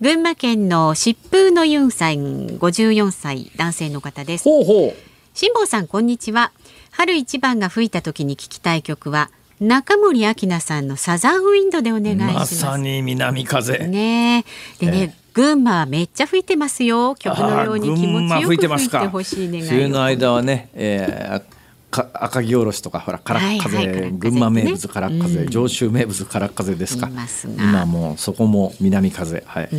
[0.01, 4.43] 群馬県の疾風のユンさん54歳男性の方です。
[4.45, 4.95] ほうほう。
[5.33, 6.51] 辛坊さんこんにちは。
[6.91, 9.29] 春一番が吹いた時に聞きたい曲は
[9.59, 12.63] 中森明菜さんのサザンウィンドでお願いします。
[12.65, 13.79] まさに南風。
[13.87, 14.45] ね
[14.79, 17.13] でね、え群馬はめっちゃ吹いてますよ。
[17.13, 19.69] 曲のように気持ちよく吹いてほしい願い。
[19.69, 21.43] 冬の間はね、えー、
[21.91, 27.11] か赤城おろしとかほらからっ風、はいはい、群馬名物からっ風、ね、上州名物からっ風ですか。
[27.55, 29.69] 今もうそこも南風はい。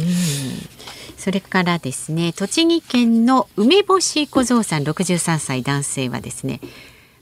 [1.16, 6.61] それからですね栃木県の梅干し小僧さん63歳男性はですね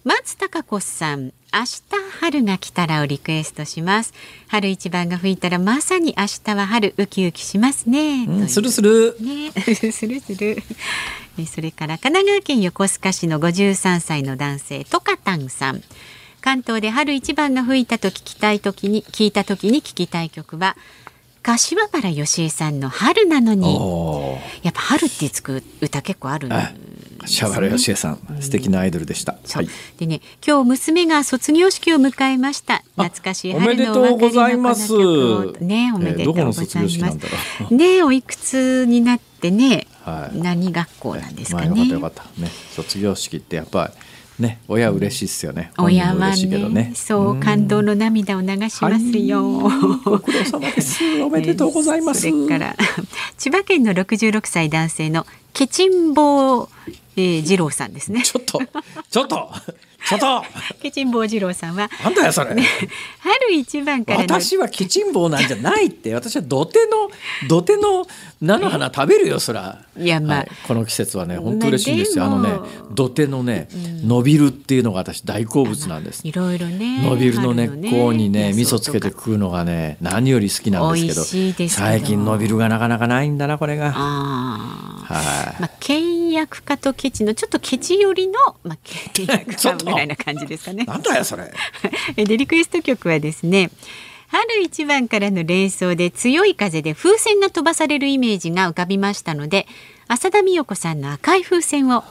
[0.07, 1.82] 松たか子さん明日
[2.20, 4.14] 春が来たらをリクエストします。
[4.46, 9.50] 春一番が吹いたらまさに明日は春ウキウキしますね、うん、するするね。
[9.50, 10.62] するする
[11.48, 15.82] それから神奈川県横須賀市の53歳の男性トカタンさん。
[16.40, 20.76] 関東で春一番が吹いたと聞きたい時に聞いた時に聞きたい曲は
[21.42, 23.76] 柏原芳恵さんの春なのに。
[24.62, 26.50] やっぱ春ってつく歌結構あるん
[27.27, 29.37] 柏原芳恵さん、素敵なアイドルでした。
[29.53, 29.68] はい、
[29.99, 32.83] でね、今日娘が卒業式を迎えました。
[32.97, 37.74] 懐かしい春のお別れのこの曲ね、おめでとうございます。
[37.74, 41.68] ね、おいくつになってね、はい、何学校なんですかね。
[41.68, 44.07] よかったよかったね、卒業式ってやっぱり。
[44.39, 45.72] ね、親嬉しいっすよね。
[45.79, 49.43] 親はね、ねそう感動の涙を流しますよ。
[50.05, 51.22] ご苦労様です。
[51.22, 52.20] おめでとうございます。
[52.20, 52.77] それから
[53.39, 56.68] 千葉県の66歳男性のケチンボ
[57.16, 58.22] えー、二郎さんですね。
[58.22, 58.59] ちょっと、
[59.11, 59.50] ちょっと、
[60.07, 60.44] ちょっと。
[60.82, 61.90] ケチンボウ二郎さんは。
[62.04, 62.54] なんだよ、それ。
[62.54, 62.62] ね、
[63.18, 67.11] 春一番から私はケチンボウなんじゃないって、私は土手の、
[67.48, 68.07] 土手の
[68.42, 69.82] 菜の花食べるよ、そら。
[69.98, 72.24] いや、まあ、はい、この季節はね、本当嬉しいんですよ。
[72.24, 72.50] あのね、
[72.94, 76.20] 土手のね、伸びるっていうのが私大好物なんです。
[76.22, 77.02] いろいろね。
[77.02, 81.68] 伸びるの根っこにね、味噌つけて食うのがね、何より好きなんですけど。
[81.68, 83.92] 最近伸びるがなかなかないんだな、これが。
[83.92, 85.45] はい。
[85.61, 88.34] まあ、倹約家とケチのちょっとケチ寄りの、
[88.64, 88.78] まあ、
[89.12, 90.84] 倹約家ぐらいな感じですかね。
[90.84, 91.53] なんだよそれ。
[92.16, 93.70] でリクエスト曲はですね。
[94.28, 99.68] 春一番からの連想で強い風で風船が飛ばされるイメージが浮かびましたので
[100.09, 102.05] 浅田美代子さんの赤い風船を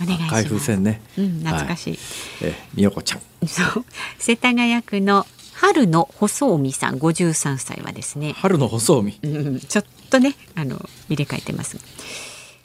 [0.00, 0.34] お願いします。
[0.34, 1.98] 赤い風船ね、うん、懐かしい、はい、
[2.42, 3.48] え美代子ちゃん。
[3.48, 3.84] そう。
[4.18, 8.32] 世田谷区の春の細海さん53歳はですね。
[8.32, 10.76] 春の細海、うん、ちょっとねあの
[11.08, 11.78] 入れ替えてます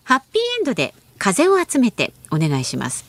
[0.08, 3.04] ハッピーエンドで風を集めてお願いします。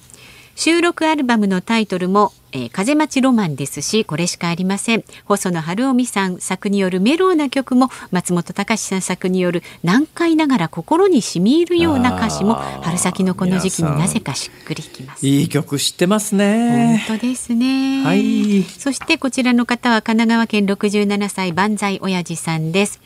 [0.56, 5.04] 収録アルバムのタイトルも、えー、風待ちロマンですしこれしかありません。
[5.24, 15.24] 細野晴臣さん作によるメローな曲も松本隆さん作による難解ながら心に染み入るような歌詞も春先のこの時期になぜかしっくりきます。
[15.24, 17.04] いい曲知ってますね。
[17.06, 18.02] 本当ですね。
[18.02, 18.64] はい。
[18.64, 23.00] そしてこちらの方は神奈川県67歳万歳親父さんです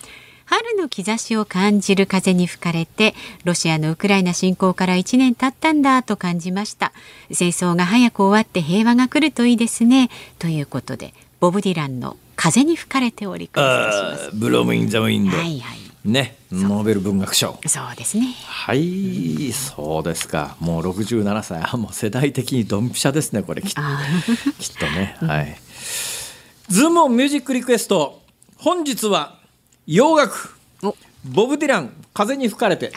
[0.53, 6.93] 春の兆しを感じる風に吹かれてロシアのウクライナ侵攻から1年経ったんだと感じました。
[7.31, 10.11] 戦争が早く終わって平和が来るといいですね。
[10.39, 13.61] ということでボブ・ディランの風に吹かれておりく
[14.35, 15.39] ブロームインザウィンド。
[15.39, 15.79] はいはい。
[16.05, 17.59] ねノーベル文学賞。
[17.67, 18.35] そうですね。
[18.45, 20.59] はいそうですか。
[20.61, 21.63] もう67歳。
[21.65, 23.81] あもう世代的にドンピシャですねこれきっと。
[24.61, 25.57] きっとねはい。
[26.69, 28.21] ズームオンミュージックリクエスト。
[28.59, 29.41] 本日は
[29.87, 30.55] 洋楽。
[31.25, 31.93] ボブ・ディラン。
[32.15, 32.93] 風に吹かれて。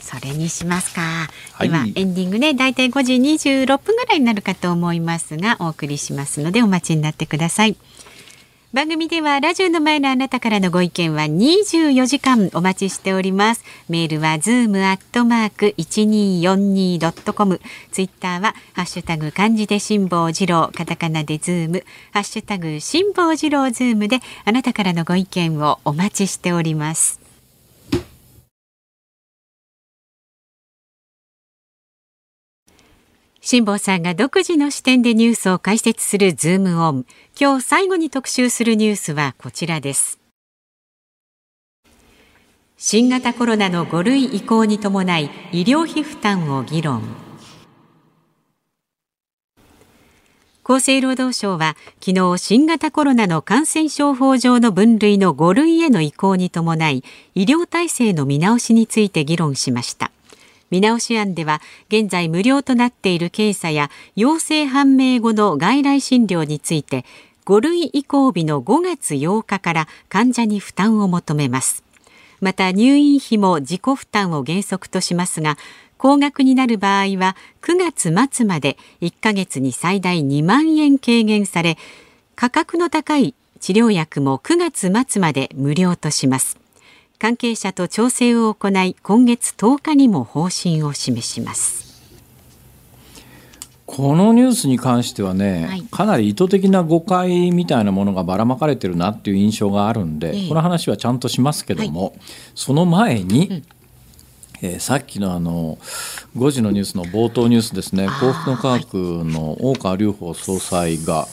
[0.00, 7.76] それにしますか、はい、ではエンディングねだいたい5時26分ぐらいになるかと思いますがお送りしますのでお待ちになってください
[8.72, 13.64] 番組ではラジオの前のあなたからのご意見は24時間お待ちしております。
[13.88, 17.60] メールはズームアットマーク 1242.com
[17.90, 21.84] ツイッターはハッシュタグ漢字で辛坊治郎カタカナでズーム。
[22.12, 27.19] ハッシュタグ辛坊治郎ズームであなたからのご意見をお待ちしております。
[33.50, 37.04] 辛坊さんが独自の視点でニュースを解説するズームオン。
[37.36, 40.20] 今日最後に特集するニュースはこちらです。
[42.76, 47.02] 新型コロナの5類移行に伴い医療費負担を議論。
[50.62, 57.02] 厚生労働省は昨日新型コロナの感染症法上の分類の5類への移行に伴い
[57.34, 60.12] 医療体制の見直しについて議論しました。
[60.70, 67.04] 見直し案では現在無料となっている検査や陽性判明後の外来診療について
[67.46, 71.82] 5類移行日の5月8日から患者に負担を求めます。
[72.40, 75.58] また入院費も自己負担を原則としますが
[75.98, 81.76] 高額になる場合は9月末まで1ヶ月に最大2万円軽減され
[82.36, 86.59] 価格の高い治療薬も9月末まで無料とします。
[87.20, 92.00] 関係者と調整を行い今月10日にも方針を示します。
[93.84, 102.12] このニュースに関してはね、はい、かなり意図的な誤解みたいなものがばらまかれてるなっていう印象があるんで、えー、この話はちゃんとしますけども、はい、
[102.54, 103.64] その前に、うん。
[104.62, 105.76] えー、さっきのあの
[106.36, 108.06] 5時のニュースの冒頭ニュースですね。
[108.06, 108.94] 幸福の科学
[109.24, 111.26] の大川隆法総裁が、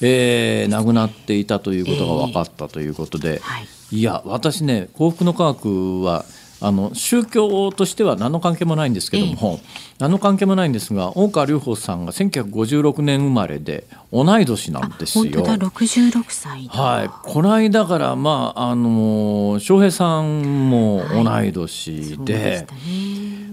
[0.00, 6.24] えー、亡くなっていたということが分かったということで、えーはいいや私ね幸福の科学は
[6.62, 15.24] あの宗教としては何の関係もないんですけども、ええ、何の関係もないんですが大川隆法さんが1956年生まれで同い年なんですよ。
[15.24, 22.66] 本当だ66歳はい、この間からまああの翔平さんも同い年ではいでね、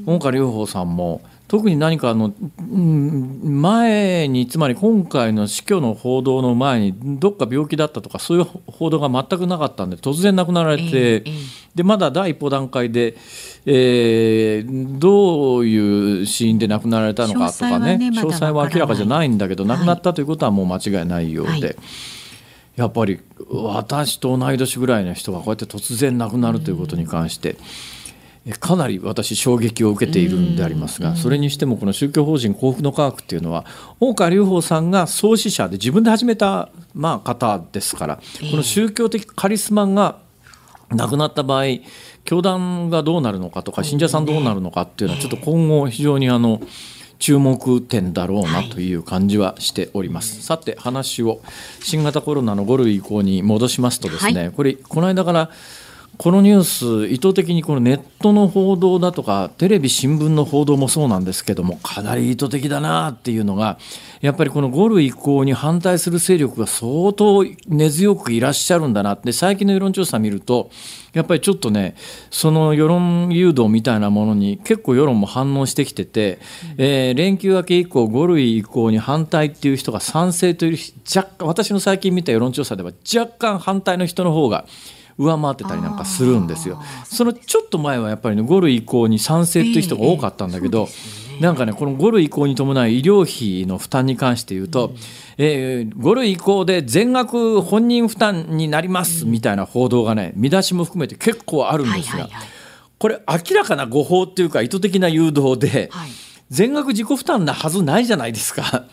[0.05, 2.33] 大川隆法さんも特に何かあの
[2.69, 11.33] 前につまり今回の死去の報道の前にどっか病気だったとかそういう報道が全くなかったんで突然亡くなられて、えー、
[11.75, 13.15] でまだ第一歩段階で、
[13.65, 21.51] えー、どういう死因で亡くなられたのかとかね詳細は明らかじゃないんだけど、亡くなったということはもう間違いないようで。
[21.51, 21.75] はい
[22.77, 23.19] やっぱり
[23.49, 27.57] 私と同い年ぐらいの人がこうやって突然亡くなるということに関して、
[28.53, 33.65] かなり私衝撃を受けているんでありますがそれにしてもこの宗教法人幸福の科学っていうのは
[33.99, 38.15] 大川隆法さんが創始者で自分で始めたまあ方ですから
[38.51, 40.19] この宗教的カリスマが
[40.89, 41.65] 亡くなった場合
[42.23, 46.61] 教団がどうなるのかとか信者さんどうなるのかっていうのはちょっと今後非常にあの
[47.19, 51.41] 注目点だろうなという感じはしております、はい、さて話を
[51.81, 55.49] 新型コロナの5類移行に戻しますとですね、はい、これこの間から
[56.17, 63.77] このニュース意図的にこのネットの報道だとかテレビ新聞の報道もそうなんですけどもかなり意図的だなっていうのが
[64.21, 70.71] やっぱりこの5類移行に反対する勢力が相当根強くいらっしゃるんだなって最近の世論調査見ると
[71.13, 71.95] やっぱりちょっとね
[72.31, 76.39] その世論誘導みたいなものに結構世論も反応してきてて、
[76.77, 80.77] えー、連休明け以降5類移行に反対っていう人が賛成という
[81.15, 84.65] 若干私の最近見た世論調査では若干反対の人の方が
[85.17, 86.81] 上回ってたりなんかするんですよ。
[87.05, 90.87] そのちょっと前はやっぱりね5類移行に賛成っていう人が多かったんだけど、
[91.37, 94.95] えー、なんかねこの5類移行に伴い医療費の負担に関して言うと、うん、
[95.37, 102.29] えー、5類移行で全額本人負担になりますみたいな報道がね見出しも含めて結構あるんですが、
[102.99, 106.09] これ明らかな誤報っていうか意図的な誘導で、はい、
[106.49, 108.85] 全額自己負担なはずないじゃないですか。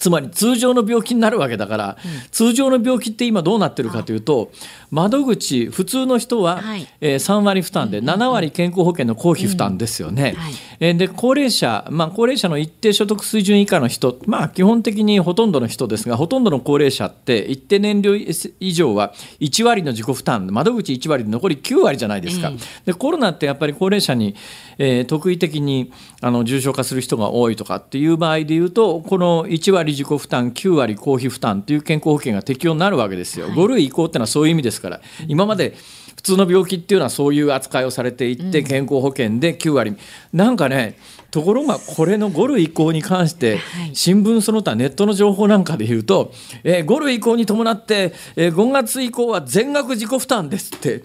[0.00, 4.50] つまり通常の病気になるわけだから、うん、通常の病気って今どうなってるかというと
[4.90, 10.32] 窓口普通の人は、はい、えー、3割負担で7割健康保険の公費負担ですよね。
[10.34, 10.40] うん。
[10.40, 18.26] はい、えー、で高齢者、まあ、高齢者の一定所得水準以下の人、まあ、基本的にほとんどの人ですがほとんどの高齢者って一定年齢
[18.58, 22.48] 以上は1割の自己負担窓口1割で残り9割じゃないですか。
[22.48, 24.34] うん、でコロナってやっぱり高齢者に、
[24.82, 33.48] えー、特異的にあの重症化する人が多いとかっていう場合でいうとこの1割自己負担9割公費負担という健康保険が適用になるわけですよ。
[33.48, 35.02] 5類移行ってのはそういう意味ですから。
[35.28, 35.76] 今まで
[36.16, 39.96] 普通の病気っていうのはそういう扱いをされていって健康保険で9割、
[40.32, 40.96] なんかね
[41.30, 43.60] ところがこれの5類移行に関して
[43.92, 46.32] 新聞その他ネットの情報なんかで言うと、
[46.64, 51.02] えー、5類移行に伴って、えー、5月以降は全額自己負担ですって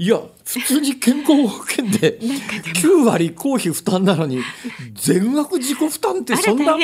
[0.00, 2.18] いや普通に健康保険で
[2.80, 4.40] 9割公費負担なのに
[4.94, 6.74] 全額自己負担ってそんな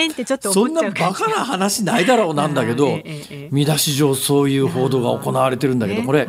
[0.53, 3.01] そんなバカな話ないだろうなんだけど
[3.51, 6.29] 見出し上そういう報道が行われてるんだけどこれ、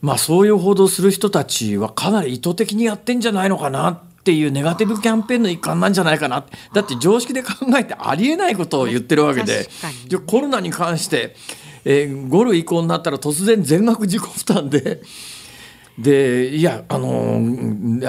[0.00, 6.44] まあそういう報道する人たちはかなり意図的にやってんじゃないのかなっていうネガティブキャンペーンの一環なんじゃないかな。
[6.72, 9.68] だって常識で考えてありえないことを言ってるわけで。
[10.24, 11.34] コロナに関して、
[11.84, 15.02] えー、5類移行になったら突然全額自己負担で。
[16.00, 17.40] でいやあの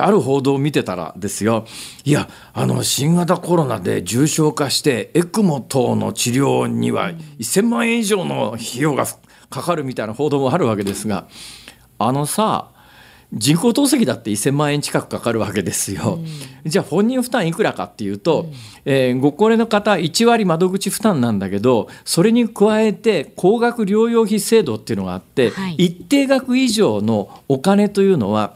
[0.02, 1.66] ある報道を見てたらですよ。
[2.06, 9.06] いやあの新型コロナで重症化してエクモ等の治療には1000万円以上の費用が
[9.50, 11.28] かかるみたいな報道もあるわけですが
[12.00, 12.71] あのさ
[13.34, 16.20] 人工透析だって1000万円近くかかるわけですよ。
[16.66, 18.54] うん、じゃあ本人負担いくらかっていうと、うん、
[18.86, 28.56] えー、ご高齢の方1割窓口負担なんだけどそれに加えて高額療養費制度っていうのがあって、はい、一定額以上のお金というのは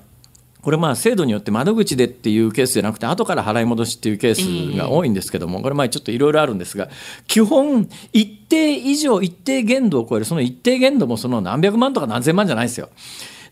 [0.62, 6.90] これまあ制度によって窓口でっていうケースじゃなくて後から払い戻しっていうケースが多いんですけどもこれまあちょっといろいろあるんですが
[7.28, 12.90] 基本一定以上一定限度を超えるその一定限度もその何百万とか何千万じゃないですよ。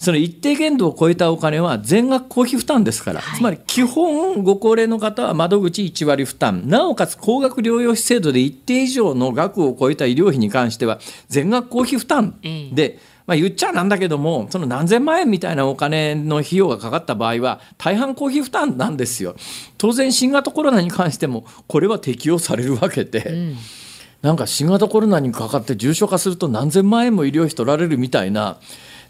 [0.03, 6.67] その一定限度を超えたお金は全額公費負担ですから、はい、つまり基本ご高齢の方は窓口1割負担。
[6.67, 10.99] なおかつ高額療養費制度で一定以上の額を超えた医療費に関しては
[11.29, 12.37] 全額公費負担。
[12.73, 19.35] で、まあ、言っちゃなんだけどもその何千万円みたいなお金の費用がかかった場合は大半公費負担なんですよ。
[19.77, 23.19] 当然新型コロナに関してもこれは適用されるわけで。
[23.19, 23.57] うん。
[24.21, 28.57] なんか新型コロナにかかって重症化すると何千万円も医療費取られるみたいな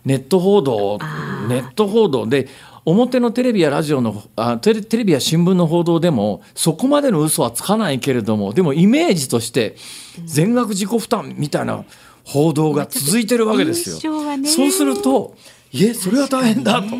[0.05, 0.99] ネット報道
[1.47, 2.47] ネット報道で
[2.85, 9.75] 表のテレビやラジオのあテレテレビや新聞の報道でもそこまでの嘘はつかないけれどもでもイメージとして
[10.25, 11.85] 全額自己負担みたいな
[12.25, 14.37] 報道が続いてるわけですよ。
[14.37, 15.35] ね、そうすると
[15.71, 16.95] いえそれは大変だと。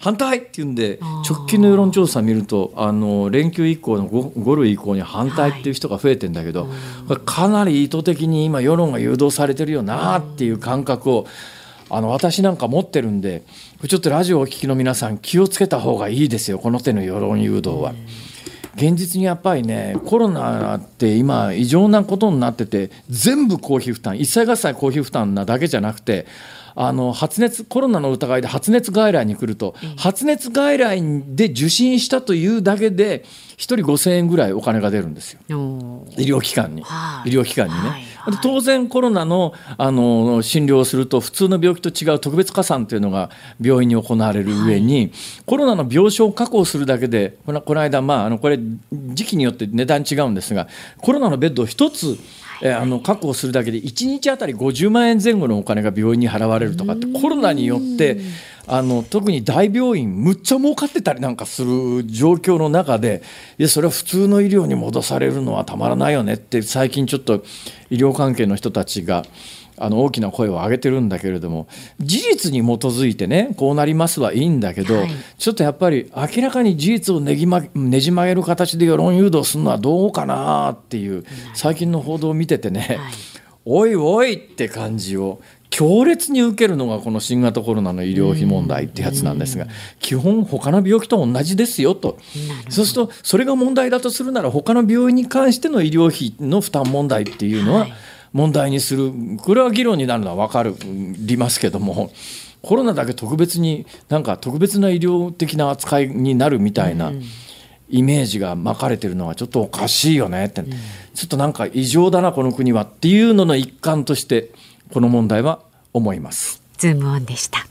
[0.00, 6.68] 反対っていうんで直近の世論調査見るとあの連休以降の 5, 5類以降に反対っていう人が増えてんだけど、
[7.08, 11.26] はい、かなり意図的に今世論が誘導されてるよなっていう感覚を
[11.90, 13.42] あの私なんか持ってるんで
[13.88, 17.94] ちょっとラジオをお聞きの皆さん気をつけた方がいいですよこの手の世論誘導は。
[18.74, 26.26] 現実にやっぱりねコロナって今異常なことになってて全部公費負担一切合切公費負担なだけじゃなくて
[26.80, 31.02] あの発熱コロナの疑いで発熱外来に来ると、発熱外来
[31.34, 33.24] で受診したというだけで
[33.56, 35.40] 1人5000円ぐらいお金が出るんですよ。
[36.16, 45.12] 医療機関に、はい、医療機関にね、はいはい、当然コロナのあの診療をすると普通の病気と違う特別加算というのが病院に行われる上に、
[45.46, 48.58] コロナの病床を確保するだけでこのこの間まああのこれ
[48.92, 52.18] 時期によって値段違うんですがコロナのベッドを1つ
[52.60, 58.18] えー、あの確保するだけで1日あたり50万円前後のお金が病院に払われるとかってコロナによって
[58.68, 63.22] あの特に大病院むっちゃ儲かってたりなんかする状況の中で
[63.58, 67.42] いやそれは普通の医療に戻されるのはたまらないよねって最近ちょっと
[67.90, 69.24] 医療関係の人たちが
[69.80, 71.68] あの大きな声を上げてるんだけれども
[72.00, 83.12] 事実に基づいてねこうなりますはいいんだけど、はい、ちょっとやっぱり明らかに事実をねぎ、ま、ねじ曲げる形で世論誘導するのはどうかなっていう最近の報道を見ててね、はい、
[83.64, 85.40] おいおいって感じを
[85.78, 89.68] 強烈に受けるのがこの新型コロナの医療費問題ってやつなんですが
[90.00, 92.18] 基本他の病気と同じですよと。
[92.68, 97.92] そうするとそれが問題だとするなら他の病院に関しての医療費の負担問題っていうのは、はい。
[98.32, 102.10] 問題にするこれは議論になるのは分かりますけども
[102.60, 107.12] コロナだけ特別になんか特別な医療的な扱いになるみたいな。
[107.90, 110.62] イメージが巻かれてるのはちょっとおかしいよねって、
[111.14, 114.50] ちょっとなんか異常だなこの国はっていうのの一環として
[114.92, 115.60] この問題は
[115.92, 116.62] 思います。
[116.76, 117.66] ズームオンでした。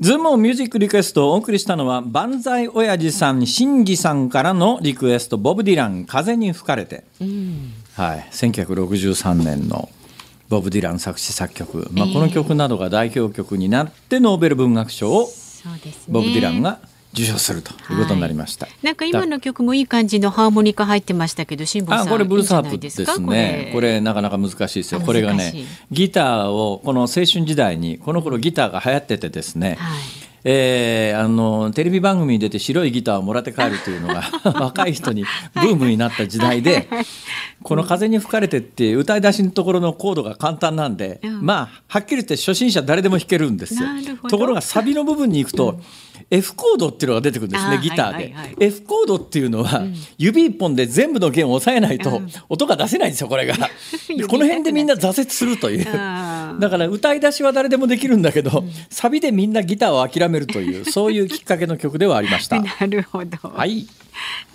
[0.00, 9.90] ズームミュージックリクエストをお送りしたのは万歳親父さん新次さんからのリクエストボブ・ディラン「風に吹かれて」うん、はい、1963年の
[10.48, 15.28] ボブ・ディラン作詞作曲、まあ、この曲などが代表曲になってノーベル文学賞を
[16.08, 16.78] ボブ・ディランが
[17.12, 23.70] 受賞するということになりました、はい、なんか今の曲もいい感じのハーモニカ入ってましたけど辛坊さんあこれブルースハープですね。
[23.72, 24.00] これ。
[24.00, 25.00] なかなか難しいですよ。
[25.00, 25.52] これがね
[25.90, 34.22] ギターをこの青春時代にこの頃ギターが流行っててですね、はいえー、あのテレビ番組に出て白いギターをもらって帰るというのが
[34.60, 35.24] 若い人に
[35.54, 36.88] ブームになった時代で
[37.62, 41.42] この風に吹かれてって歌い出しのところのコードが簡単なんで、うん。
[41.42, 43.82] まあはっきり言って初心者誰でも弾けるんですよ。
[44.28, 45.78] ところがサビの部分に行くと、
[46.30, 48.56] F コードっていうのが出てくるんですねギターで、はいはいはい。
[48.60, 49.82] F コードっていうのは、
[50.16, 52.30] 指一本で全部の弦を押さえないとうん。
[52.48, 53.54] 音が出せないんですよこれが。
[54.28, 55.84] この辺でみんな挫折するという。
[55.84, 62.60] だから歌い出しは誰でもできるんだけど、サビでみんなギターを諦めるというそういうきっかけの曲ではありました。
[62.80, 63.36] なるほど。
[63.48, 63.86] はい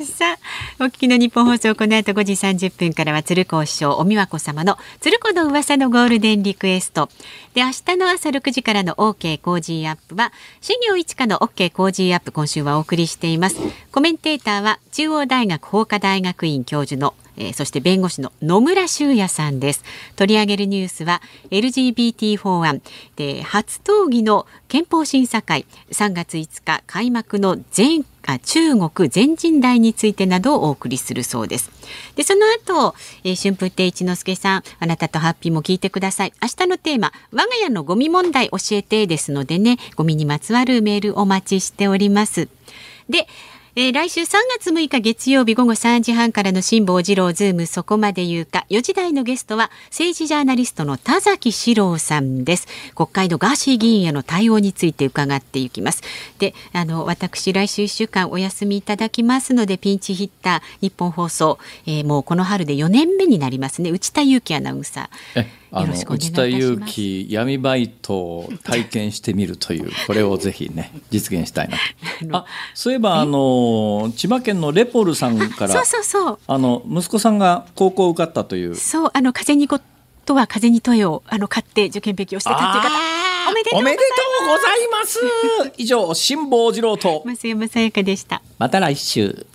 [0.03, 0.37] さ
[0.79, 7.09] あ、お聞きのニッポン放送、この後5時30分からは鶴光師匠、お美和子様の鶴光の噂のゴールデンリクエスト。
[7.53, 13.57] で、明日の朝6時からの OK コージーアップは、新業一課の OK Cozy up、今週はお送りしています。
[13.91, 19.83] コメンテーターは、中央大学法科大学院教授のえーそして弁護士の野村修也さんです。
[20.15, 21.21] 取り上げるニュースは
[21.51, 22.81] LGBT 法案
[23.15, 31.71] で初討議の憲法審査会3月5日開幕の全あ中国全人代についてなどをお送りするそうです。
[32.15, 36.33] でその後、えー、春風亭一之輔さんあなたとハッピーも聞いてください。
[36.41, 42.49] 明日のテーマ我が家のゴミ問題教えてですのでねゴミにまつわるメールお待ちしております。
[43.07, 43.27] で
[43.77, 48.65] えー来週3月6日月曜日午後3時半からの辛坊治郎ズームそこまで言うか。
[48.69, 52.67] 4時台のゲストは政治ジャーナリストの田崎史郎さんです。
[52.95, 56.03] 国会のガーシー議員への対応について伺っていきます。
[56.39, 63.91] であの私来週1週間お休みいただきますのでピンチヒッター日本放送、えーもうこの春で4年目になりますね。
[63.91, 65.41] 内田裕樹アナウンサー。
[65.41, 65.64] え。
[65.77, 71.77] あの内田裕樹闇バイトを体験してみるという これをぜひね実現したいな。
[72.29, 76.39] とあそういえばあの千葉県のレポルさんからそうそうそう。
[76.47, 78.75] あの息子さんが高校受かったという。
[78.75, 79.81] そうあの風にこ
[80.25, 83.15] とは風に問えをあの買って受験勉強してたっていう方。
[83.49, 84.03] おめでとうおめでと
[84.45, 85.19] うございます。
[85.77, 87.21] 以上辛坊治郎と。
[87.27, 88.41] 増山さやかでした。
[88.57, 89.45] また来週